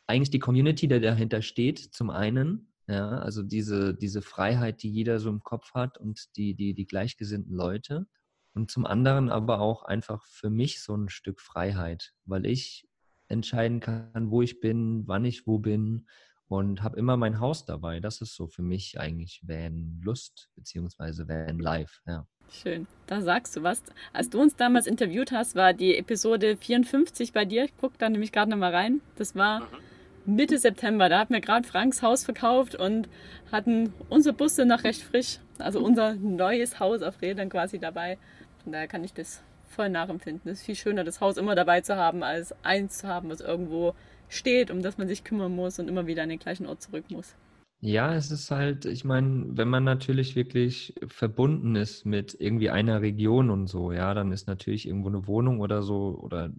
eigentlich 0.07 0.31
die 0.31 0.39
Community, 0.39 0.89
die 0.89 1.01
dahinter 1.01 1.43
steht, 1.43 1.79
zum 1.79 2.11
einen 2.11 2.71
ja, 2.91 3.21
also 3.21 3.45
diese, 3.45 3.95
diese 3.95 4.21
Freiheit, 4.21 4.83
die 4.83 4.91
jeder 4.91 5.21
so 5.21 5.31
im 5.31 5.45
Kopf 5.45 5.75
hat 5.75 5.97
und 5.99 6.37
die, 6.37 6.55
die, 6.55 6.75
die 6.75 6.87
gleichgesinnten 6.87 7.55
Leute. 7.55 8.09
Und 8.53 8.73
zum 8.73 8.85
anderen 8.85 9.31
aber 9.31 9.61
auch 9.61 9.85
einfach 9.85 10.25
für 10.25 10.51
mich 10.51 10.83
so 10.83 10.97
ein 10.97 11.09
Stück 11.09 11.41
Freiheit, 11.41 12.13
weil 12.25 12.47
ich 12.47 12.89
entscheiden 13.29 13.79
kann, 13.79 14.33
wo 14.33 14.43
ich 14.43 14.59
bin, 14.59 15.07
wann 15.07 15.25
ich 15.25 15.47
wo 15.47 15.61
bin 15.61 16.09
und 16.49 16.83
habe 16.83 16.99
immer 16.99 17.17
mein 17.17 17.39
Haus 17.39 17.65
dabei. 17.65 18.01
Das 18.01 18.21
ist 18.21 18.35
so 18.35 18.49
für 18.49 18.63
mich 18.63 18.99
eigentlich 18.99 19.41
Van 19.45 20.01
Lust 20.03 20.51
beziehungsweise 20.57 21.29
Van 21.29 21.61
Life. 21.61 22.01
Ja. 22.09 22.27
Schön, 22.53 22.89
da 23.07 23.21
sagst 23.21 23.57
du 23.57 23.63
was. 23.63 23.83
Als 24.13 24.29
du 24.29 24.41
uns 24.41 24.57
damals 24.57 24.89
interviewt 24.89 25.31
hast, 25.31 25.55
war 25.55 25.73
die 25.73 25.97
Episode 25.97 26.57
54 26.57 27.33
bei 27.33 27.45
dir. 27.45 27.65
Ich 27.65 27.77
gucke 27.77 27.95
da 27.97 28.09
nämlich 28.09 28.33
gerade 28.33 28.51
nochmal 28.51 28.75
rein. 28.75 29.01
Das 29.17 29.37
war 29.37 29.61
mhm. 29.61 30.37
Mitte 30.37 30.59
September. 30.59 31.09
Da 31.09 31.21
hatten 31.21 31.33
wir 31.33 31.41
gerade 31.41 31.67
Franks 31.67 32.03
Haus 32.03 32.25
verkauft 32.25 32.75
und 32.75 33.09
hatten 33.53 33.93
unsere 34.09 34.35
Busse 34.35 34.67
noch 34.67 34.83
recht 34.83 35.01
frisch. 35.01 35.39
Also 35.59 35.81
unser 35.81 36.15
neues 36.15 36.81
Haus 36.81 37.03
auf 37.03 37.23
Rädern 37.23 37.51
quasi 37.51 37.79
dabei. 37.79 38.19
Von 38.65 38.73
daher 38.73 38.89
kann 38.89 39.05
ich 39.05 39.15
das 39.15 39.43
voll 39.69 39.89
nachempfinden. 39.89 40.51
Es 40.51 40.61
ist 40.61 40.67
viel 40.67 40.75
schöner, 40.75 41.05
das 41.05 41.21
Haus 41.21 41.37
immer 41.37 41.55
dabei 41.55 41.83
zu 41.83 41.97
haben, 41.97 42.25
als 42.25 42.53
eins 42.65 42.99
zu 42.99 43.09
haben, 43.09 43.31
was 43.31 43.41
irgendwo 43.41 43.95
steht, 44.29 44.71
um 44.73 44.83
das 44.83 44.99
man 44.99 45.07
sich 45.07 45.23
kümmern 45.23 45.55
muss 45.55 45.79
und 45.79 45.89
immer 45.89 46.09
wieder 46.09 46.25
an 46.25 46.29
den 46.29 46.39
gleichen 46.41 46.67
Ort 46.67 46.83
zurück 46.83 47.05
muss. 47.11 47.35
Ja, 47.83 48.15
es 48.15 48.31
ist 48.31 48.51
halt, 48.51 48.85
ich 48.85 49.05
meine, 49.05 49.47
wenn 49.57 49.69
man 49.69 49.85
natürlich 49.85 50.37
wirklich 50.37 50.95
verbunden 51.07 51.77
ist 51.77 52.05
mit 52.05 52.37
irgendwie 52.39 52.69
einer 52.69 53.01
Region 53.01 53.49
und 53.49 53.69
so, 53.69 53.91
ja, 53.93 54.13
dann 54.13 54.33
ist 54.33 54.47
natürlich 54.47 54.87
irgendwo 54.87 55.09
eine 55.09 55.27
Wohnung 55.27 55.61
oder 55.61 55.83
so 55.83 56.19
oder 56.21 56.51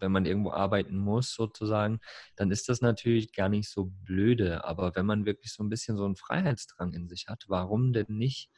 wenn 0.00 0.12
man 0.12 0.24
irgendwo 0.24 0.50
arbeiten 0.50 0.96
muss, 0.96 1.34
sozusagen, 1.34 2.00
dann 2.36 2.50
ist 2.50 2.68
das 2.70 2.80
natürlich 2.80 3.34
gar 3.34 3.48
nicht 3.50 3.68
so 3.68 3.92
blöde. 4.04 4.64
Aber 4.64 4.96
wenn 4.96 5.04
man 5.06 5.26
wirklich 5.26 5.52
so 5.52 5.62
ein 5.62 5.68
bisschen 5.68 5.96
so 5.98 6.04
einen 6.06 6.16
Freiheitsdrang 6.16 6.92
in 6.94 7.06
sich 7.08 7.26
hat, 7.28 7.44
warum 7.48 7.92
denn 7.92 8.06
nicht 8.08 8.48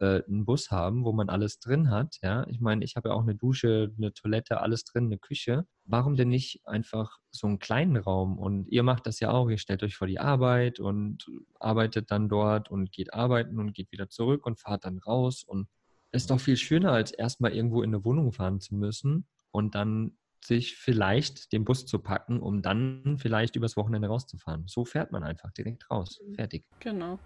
äh, 0.00 0.22
einen 0.24 0.44
Bus 0.44 0.70
haben, 0.70 1.04
wo 1.04 1.12
man 1.12 1.28
alles 1.28 1.58
drin 1.58 1.90
hat? 1.90 2.16
Ja, 2.22 2.46
ich 2.48 2.60
meine, 2.60 2.84
ich 2.84 2.96
habe 2.96 3.08
ja 3.08 3.14
auch 3.14 3.22
eine 3.22 3.34
Dusche, 3.34 3.92
eine 3.96 4.12
Toilette, 4.12 4.60
alles 4.60 4.84
drin, 4.84 5.06
eine 5.06 5.18
Küche. 5.18 5.66
Warum 5.84 6.16
denn 6.16 6.28
nicht 6.28 6.60
einfach 6.66 7.18
so 7.30 7.46
einen 7.46 7.58
kleinen 7.58 7.96
Raum? 7.96 8.38
Und 8.38 8.68
ihr 8.68 8.82
macht 8.82 9.06
das 9.06 9.20
ja 9.20 9.30
auch. 9.30 9.48
Ihr 9.48 9.58
stellt 9.58 9.82
euch 9.82 9.96
vor 9.96 10.06
die 10.06 10.20
Arbeit 10.20 10.80
und 10.80 11.26
arbeitet 11.60 12.10
dann 12.10 12.28
dort 12.28 12.70
und 12.70 12.92
geht 12.92 13.14
arbeiten 13.14 13.58
und 13.58 13.74
geht 13.74 13.92
wieder 13.92 14.08
zurück 14.08 14.46
und 14.46 14.58
fahrt 14.58 14.84
dann 14.84 14.98
raus 14.98 15.44
und 15.46 15.68
ist 16.12 16.30
doch 16.30 16.40
viel 16.40 16.56
schöner, 16.56 16.92
als 16.92 17.12
erstmal 17.12 17.52
irgendwo 17.52 17.82
in 17.82 17.90
eine 17.94 18.04
Wohnung 18.04 18.32
fahren 18.32 18.60
zu 18.60 18.74
müssen 18.74 19.26
und 19.50 19.74
dann 19.74 20.16
sich 20.44 20.76
vielleicht 20.76 21.52
den 21.52 21.64
Bus 21.64 21.86
zu 21.86 21.98
packen, 21.98 22.40
um 22.40 22.62
dann 22.62 23.18
vielleicht 23.18 23.56
übers 23.56 23.76
Wochenende 23.76 24.08
rauszufahren. 24.08 24.64
So 24.66 24.84
fährt 24.84 25.12
man 25.12 25.24
einfach 25.24 25.50
direkt 25.52 25.90
raus. 25.90 26.20
Mhm. 26.24 26.34
Fertig. 26.34 26.64
Genau. 26.80 27.18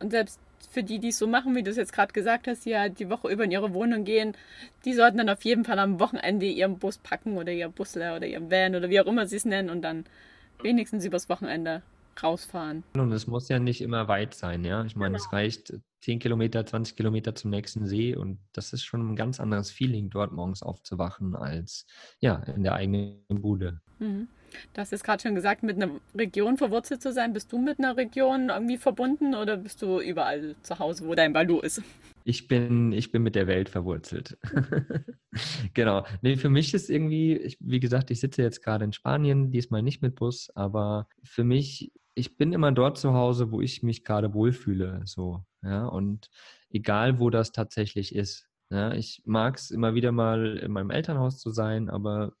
Und 0.00 0.10
selbst 0.10 0.40
für 0.70 0.82
die, 0.82 0.98
die 0.98 1.08
es 1.08 1.18
so 1.18 1.26
machen, 1.26 1.54
wie 1.54 1.62
du 1.62 1.70
es 1.70 1.76
jetzt 1.76 1.92
gerade 1.92 2.12
gesagt 2.12 2.46
hast, 2.46 2.64
die 2.64 2.70
ja 2.70 2.88
die 2.88 3.08
Woche 3.08 3.28
über 3.28 3.44
in 3.44 3.50
ihre 3.50 3.72
Wohnung 3.74 4.04
gehen, 4.04 4.36
die 4.84 4.94
sollten 4.94 5.18
dann 5.18 5.28
auf 5.28 5.44
jeden 5.44 5.64
Fall 5.64 5.78
am 5.78 6.00
Wochenende 6.00 6.46
ihren 6.46 6.78
Bus 6.78 6.98
packen 6.98 7.36
oder 7.36 7.52
ihr 7.52 7.68
Busler 7.68 8.16
oder 8.16 8.26
ihren 8.26 8.50
Van 8.50 8.74
oder 8.74 8.90
wie 8.90 9.00
auch 9.00 9.06
immer 9.06 9.26
sie 9.26 9.36
es 9.36 9.44
nennen 9.44 9.70
und 9.70 9.82
dann 9.82 10.04
wenigstens 10.62 11.04
übers 11.04 11.28
Wochenende 11.28 11.82
rausfahren. 12.22 12.82
Und 12.94 13.12
es 13.12 13.26
muss 13.26 13.48
ja 13.48 13.58
nicht 13.58 13.80
immer 13.80 14.08
weit 14.08 14.34
sein, 14.34 14.64
ja. 14.64 14.84
Ich 14.84 14.96
meine, 14.96 15.14
genau. 15.14 15.24
es 15.24 15.32
reicht 15.32 15.74
10 16.00 16.18
Kilometer, 16.18 16.64
20 16.64 16.96
Kilometer 16.96 17.34
zum 17.34 17.50
nächsten 17.50 17.86
See 17.86 18.14
und 18.14 18.38
das 18.52 18.72
ist 18.72 18.84
schon 18.84 19.12
ein 19.12 19.16
ganz 19.16 19.40
anderes 19.40 19.70
Feeling, 19.70 20.10
dort 20.10 20.32
morgens 20.32 20.62
aufzuwachen, 20.62 21.34
als 21.36 21.86
ja, 22.20 22.36
in 22.54 22.62
der 22.62 22.74
eigenen 22.74 23.20
Bude. 23.28 23.80
Mhm. 23.98 24.28
Du 24.72 24.80
hast 24.80 24.92
jetzt 24.92 25.04
gerade 25.04 25.22
schon 25.22 25.34
gesagt, 25.34 25.62
mit 25.62 25.76
einer 25.76 25.90
Region 26.14 26.56
verwurzelt 26.56 27.02
zu 27.02 27.12
sein. 27.12 27.32
Bist 27.32 27.52
du 27.52 27.58
mit 27.58 27.78
einer 27.78 27.96
Region 27.96 28.48
irgendwie 28.48 28.78
verbunden 28.78 29.34
oder 29.34 29.56
bist 29.56 29.82
du 29.82 30.00
überall 30.00 30.56
zu 30.62 30.78
Hause, 30.78 31.06
wo 31.06 31.14
dein 31.14 31.32
Balu 31.32 31.60
ist? 31.60 31.82
Ich 32.24 32.48
bin, 32.48 32.92
ich 32.92 33.12
bin 33.12 33.22
mit 33.22 33.34
der 33.34 33.46
Welt 33.46 33.68
verwurzelt. 33.68 34.36
genau. 35.74 36.04
Nee, 36.22 36.36
für 36.36 36.50
mich 36.50 36.74
ist 36.74 36.90
irgendwie, 36.90 37.36
ich, 37.36 37.56
wie 37.60 37.80
gesagt, 37.80 38.10
ich 38.10 38.20
sitze 38.20 38.42
jetzt 38.42 38.62
gerade 38.62 38.84
in 38.84 38.92
Spanien, 38.92 39.50
diesmal 39.50 39.82
nicht 39.82 40.02
mit 40.02 40.16
Bus, 40.16 40.50
aber 40.54 41.06
für 41.22 41.44
mich 41.44 41.92
ich 42.16 42.36
bin 42.38 42.52
immer 42.52 42.72
dort 42.72 42.98
zu 42.98 43.12
Hause, 43.12 43.52
wo 43.52 43.60
ich 43.60 43.82
mich 43.82 44.02
gerade 44.02 44.34
wohlfühle. 44.34 45.02
So, 45.04 45.44
ja, 45.62 45.86
und 45.86 46.30
egal 46.70 47.20
wo 47.20 47.30
das 47.30 47.52
tatsächlich 47.52 48.14
ist. 48.14 48.48
Ja, 48.70 48.92
ich 48.94 49.22
mag 49.24 49.56
es 49.56 49.70
immer 49.70 49.94
wieder 49.94 50.10
mal 50.10 50.56
in 50.56 50.72
meinem 50.72 50.90
Elternhaus 50.90 51.38
zu 51.38 51.50
sein, 51.50 51.88
aber 51.88 52.32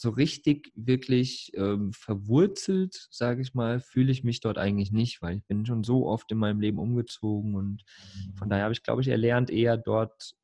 so 0.00 0.10
richtig 0.10 0.72
wirklich 0.74 1.52
ähm, 1.54 1.92
verwurzelt, 1.92 3.08
sage 3.10 3.42
ich 3.42 3.54
mal, 3.54 3.80
fühle 3.80 4.12
ich 4.12 4.24
mich 4.24 4.40
dort 4.40 4.58
eigentlich 4.58 4.92
nicht, 4.92 5.22
weil 5.22 5.38
ich 5.38 5.44
bin 5.44 5.66
schon 5.66 5.84
so 5.84 6.06
oft 6.06 6.30
in 6.30 6.38
meinem 6.38 6.60
Leben 6.60 6.78
umgezogen 6.78 7.54
und 7.54 7.84
von 8.36 8.48
daher 8.48 8.64
habe 8.64 8.72
ich, 8.72 8.82
glaube 8.82 9.02
ich, 9.02 9.08
erlernt, 9.08 9.50
eher 9.50 9.76
dort 9.76 10.34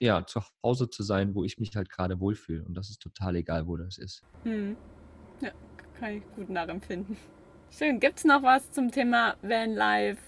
ja, 0.00 0.26
zu 0.26 0.42
Hause 0.62 0.90
zu 0.90 1.02
sein, 1.02 1.34
wo 1.34 1.44
ich 1.44 1.58
mich 1.58 1.74
halt 1.76 1.88
gerade 1.88 2.20
wohlfühle. 2.20 2.64
Und 2.64 2.74
das 2.74 2.90
ist 2.90 3.00
total 3.00 3.36
egal, 3.36 3.66
wo 3.66 3.76
das 3.76 3.98
ist. 3.98 4.22
Hm. 4.42 4.76
Ja, 5.40 5.50
kann 5.98 6.16
ich 6.16 6.22
gut 6.34 6.50
nachempfinden. 6.50 7.16
Schön. 7.70 8.00
Gibt 8.00 8.18
es 8.18 8.24
noch 8.24 8.42
was 8.42 8.70
zum 8.72 8.90
Thema 8.90 9.36
Vanlife, 9.42 10.22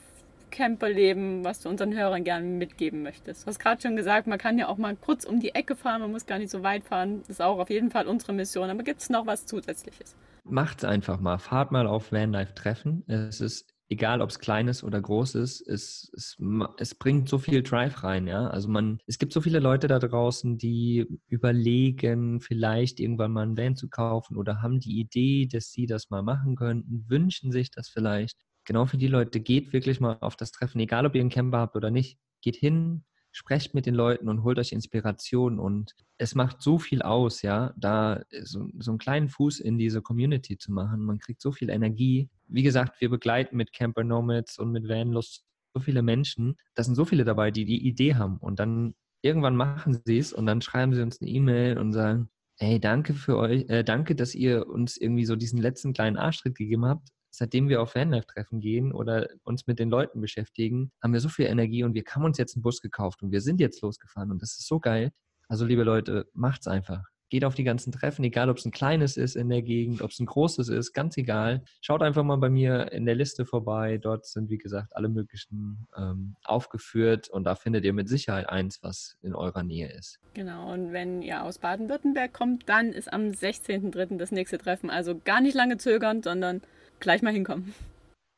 Camperleben, 0.51 1.45
was 1.45 1.61
du 1.61 1.69
unseren 1.69 1.95
Hörern 1.95 2.25
gerne 2.25 2.47
mitgeben 2.47 3.03
möchtest? 3.03 3.45
Du 3.45 3.47
hast 3.49 3.59
gerade 3.59 3.81
schon 3.81 3.97
gesagt, 3.97 4.27
man 4.27 4.39
kann 4.39 4.59
ja 4.59 4.69
auch 4.69 4.79
mal 4.79 4.97
kurz 4.97 5.25
um 5.25 5.41
die 5.41 5.55
Ecke 5.55 5.77
fahren, 5.77 6.01
man 6.01 6.13
muss 6.13 6.27
gar 6.27 6.39
nicht 6.39 6.51
so 6.51 6.63
weit 6.63 6.85
fahren. 6.85 7.21
Das 7.21 7.31
ist 7.31 7.43
auch 7.43 7.59
auf 7.59 7.71
jeden 7.71 7.91
Fall 7.91 8.07
unsere 8.07 8.33
Mission. 8.33 8.71
Aber 8.71 8.83
gibt 8.83 9.01
es 9.01 9.11
noch 9.11 9.27
was 9.27 9.47
Zusätzliches? 9.47 10.17
Macht's 10.45 10.85
einfach 10.85 11.21
mal. 11.21 11.39
Fahrt 11.39 11.73
mal 11.73 11.87
auf 11.87 12.13
Vanlife-Treffen. 12.13 13.05
Es 13.09 13.41
ist 13.41 13.77
egal 13.89 14.21
ob 14.21 14.31
es 14.31 14.39
klein 14.39 14.69
ist 14.69 14.83
oder 14.83 15.01
groß 15.01 15.37
ist, 15.37 15.67
es, 15.67 16.11
es, 16.15 16.37
es 16.79 16.95
bringt 16.95 17.29
so 17.29 17.39
viel 17.39 17.63
Drive 17.63 18.03
rein, 18.03 18.27
ja. 18.27 18.49
Also 18.49 18.69
man, 18.69 18.99
es 19.07 19.19
gibt 19.19 19.33
so 19.33 19.41
viele 19.41 19.61
Leute 19.61 19.87
da 19.87 19.99
draußen, 19.99 20.59
die 20.59 21.07
überlegen, 21.29 22.41
vielleicht 22.41 23.01
irgendwann 23.01 23.33
mal 23.33 23.47
ein 23.47 23.57
Van 23.57 23.77
zu 23.77 23.89
kaufen 23.89 24.37
oder 24.37 24.63
haben 24.63 24.81
die 24.81 24.99
Idee, 24.99 25.47
dass 25.47 25.71
sie 25.71 25.87
das 25.87 26.11
mal 26.11 26.23
machen 26.23 26.57
könnten, 26.57 27.05
wünschen 27.09 27.53
sich 27.53 27.71
das 27.71 27.89
vielleicht. 27.89 28.37
Genau 28.67 28.85
für 28.85 28.99
die 28.99 29.07
Leute, 29.07 29.41
geht 29.41 29.73
wirklich 29.73 30.01
mal 30.01 30.19
auf 30.21 30.37
das 30.37 30.51
Treffen, 30.51 30.81
egal 30.81 31.07
ob 31.07 31.15
ihr 31.15 31.21
einen 31.21 31.31
Camper 31.31 31.59
habt 31.59 31.77
oder 31.77 31.91
nicht. 31.91 32.19
Geht 32.43 32.57
hin, 32.57 33.05
sprecht 33.31 33.75
mit 33.75 33.87
den 33.87 33.95
Leuten 33.95 34.29
und 34.29 34.43
holt 34.43 34.59
euch 34.59 34.73
Inspiration 34.73 35.61
und 35.61 35.95
es 36.19 36.35
macht 36.35 36.63
so 36.63 36.79
viel 36.79 37.01
aus, 37.03 37.43
ja, 37.43 37.73
da 37.77 38.23
so, 38.43 38.69
so 38.79 38.91
einen 38.91 38.99
kleinen 38.99 39.29
Fuß 39.29 39.61
in 39.61 39.79
diese 39.79 40.03
Community 40.03 40.59
zu 40.59 40.73
machen. 40.73 41.01
Man 41.01 41.19
kriegt 41.19 41.41
so 41.41 41.53
viel 41.53 41.71
Energie. 41.71 42.29
Wie 42.49 42.65
gesagt, 42.65 43.01
wir 43.01 43.09
begleiten 43.09 43.57
mit 43.57 43.73
Camper 43.73 44.03
Nomads 44.03 44.59
und 44.59 44.73
mit 44.73 44.89
Vanlust 44.89 45.45
so 45.73 45.81
viele 45.81 46.03
Menschen. 46.03 46.57
Da 46.75 46.83
sind 46.83 46.97
so 46.97 47.05
viele 47.05 47.25
dabei, 47.25 47.53
die 47.53 47.67
die 47.67 47.87
Idee 47.87 48.17
haben 48.17 48.39
und 48.39 48.59
dann 48.59 48.95
irgendwann 49.23 49.55
machen 49.55 50.01
sie 50.05 50.19
es 50.19 50.33
und 50.33 50.47
dann 50.47 50.61
schreiben 50.61 50.93
sie 50.93 51.03
uns 51.03 51.21
eine 51.21 51.31
E-Mail 51.31 51.79
und 51.79 51.93
sagen, 51.93 52.31
Hey, 52.59 52.81
danke 52.81 53.13
für 53.13 53.37
euch, 53.37 53.69
äh, 53.69 53.85
danke, 53.85 54.15
dass 54.15 54.35
ihr 54.35 54.67
uns 54.67 54.97
irgendwie 54.97 55.27
so 55.27 55.37
diesen 55.37 55.61
letzten 55.61 55.93
kleinen 55.93 56.17
Arschtritt 56.17 56.55
gegeben 56.55 56.87
habt 56.87 57.11
seitdem 57.37 57.69
wir 57.69 57.83
auf 57.83 57.95
Vanlife-Treffen 57.95 58.61
gehen 58.61 58.93
oder 58.93 59.29
uns 59.45 59.67
mit 59.67 59.79
den 59.79 59.91
Leuten 59.91 60.21
beschäftigen, 60.21 60.91
haben 61.03 61.13
wir 61.13 61.21
so 61.21 61.29
viel 61.29 61.47
Energie 61.47 61.85
und 61.85 61.95
wir 61.95 62.05
haben 62.11 62.25
uns 62.25 62.39
jetzt 62.39 62.57
einen 62.57 62.63
Bus 62.63 62.81
gekauft 62.81 63.23
und 63.23 63.31
wir 63.33 63.41
sind 63.41 63.61
jetzt 63.61 63.83
losgefahren 63.83 64.31
und 64.31 64.43
das 64.43 64.59
ist 64.59 64.67
so 64.67 64.81
geil. 64.81 65.13
Also 65.49 65.65
liebe 65.65 65.85
Leute, 65.85 66.29
macht's 66.33 66.67
einfach. 66.67 67.05
geht 67.29 67.45
auf 67.45 67.57
die 67.57 67.65
ganzen 67.65 67.91
Treffen, 67.91 68.25
egal 68.25 68.51
ob 68.51 68.57
es 68.57 68.65
ein 68.65 68.71
kleines 68.71 69.17
ist 69.17 69.35
in 69.35 69.49
der 69.49 69.63
Gegend, 69.63 70.01
ob 70.01 70.11
es 70.11 70.21
ein 70.21 70.27
großes 70.27 70.69
ist, 70.69 70.93
ganz 70.93 71.17
egal. 71.17 71.65
Schaut 71.81 72.03
einfach 72.03 72.23
mal 72.23 72.37
bei 72.37 72.49
mir 72.49 72.93
in 72.93 73.05
der 73.05 73.17
Liste 73.17 73.45
vorbei. 73.47 73.99
Dort 73.99 74.27
sind, 74.27 74.49
wie 74.49 74.59
gesagt, 74.59 74.95
alle 74.95 75.09
möglichen 75.09 75.89
ähm, 75.97 76.37
aufgeführt 76.45 77.29
und 77.29 77.45
da 77.45 77.57
findet 77.57 77.85
ihr 77.85 77.93
mit 77.93 78.09
Sicherheit 78.09 78.49
eins, 78.49 78.81
was 78.83 79.17
in 79.23 79.35
eurer 79.35 79.65
Nähe 79.65 79.91
ist. 79.93 80.21
Genau, 80.35 80.73
und 80.73 80.93
wenn 80.93 81.21
ihr 81.21 81.43
aus 81.43 81.59
Baden-Württemberg 81.59 82.33
kommt, 82.33 82.69
dann 82.69 82.93
ist 82.93 83.13
am 83.13 83.23
16.03. 83.23 84.19
das 84.19 84.31
nächste 84.31 84.59
Treffen. 84.59 84.89
Also 84.89 85.21
gar 85.25 85.41
nicht 85.41 85.55
lange 85.55 85.79
zögern, 85.79 86.23
sondern 86.23 86.63
gleich 87.01 87.23
mal 87.23 87.33
hinkommen. 87.33 87.75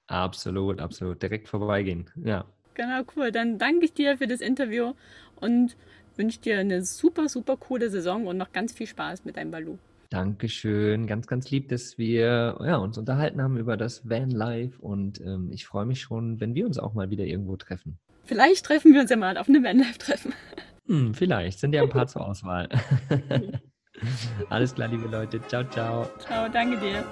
Absolut, 0.09 0.81
absolut. 0.81 1.23
Direkt 1.23 1.49
vorbeigehen. 1.49 2.11
Ja. 2.25 2.45
Genau, 2.75 3.03
cool. 3.17 3.33
Dann 3.33 3.59
danke 3.59 3.85
ich 3.85 3.93
dir 3.93 4.19
für 4.19 4.27
das 4.27 4.41
Interview 4.41 4.95
und 5.37 5.77
wünsche 6.17 6.41
dir 6.41 6.59
eine 6.59 6.83
super, 6.85 7.29
super 7.29 7.57
coole 7.57 7.91
Saison 7.91 8.27
und 8.27 8.37
noch 8.37 8.53
ganz 8.53 8.73
viel 8.73 8.87
Spaß 8.87 9.25
mit 9.25 9.37
deinem 9.37 9.51
Balu. 9.51 9.79
Dankeschön, 10.11 11.07
ganz, 11.07 11.27
ganz 11.27 11.51
lieb, 11.51 11.69
dass 11.69 11.99
wir 11.99 12.59
ja, 12.65 12.77
uns 12.77 12.97
unterhalten 12.97 13.43
haben 13.43 13.59
über 13.59 13.77
das 13.77 14.09
Van 14.09 14.31
Life 14.31 14.81
und 14.81 15.21
ähm, 15.21 15.51
ich 15.53 15.67
freue 15.67 15.85
mich 15.85 16.01
schon, 16.01 16.41
wenn 16.41 16.55
wir 16.55 16.65
uns 16.65 16.79
auch 16.79 16.95
mal 16.95 17.11
wieder 17.11 17.25
irgendwo 17.25 17.57
treffen. 17.57 17.99
Vielleicht 18.25 18.65
treffen 18.65 18.95
wir 18.95 19.03
uns 19.03 19.11
ja 19.11 19.17
mal 19.17 19.37
auf 19.37 19.49
einem 19.49 19.63
Van 19.63 19.79
Life 19.79 19.99
Treffen. 19.99 20.33
Hm, 20.87 21.13
vielleicht, 21.13 21.59
sind 21.59 21.75
ja 21.75 21.83
ein 21.83 21.91
paar 21.91 22.07
zur 22.09 22.27
Auswahl. 22.27 22.69
Alles 24.49 24.75
klar, 24.75 24.89
liebe 24.89 25.09
Leute. 25.09 25.41
Ciao, 25.49 25.65
ciao. 25.65 26.09
Ciao, 26.19 26.49
danke 26.49 26.79
dir. 26.79 27.05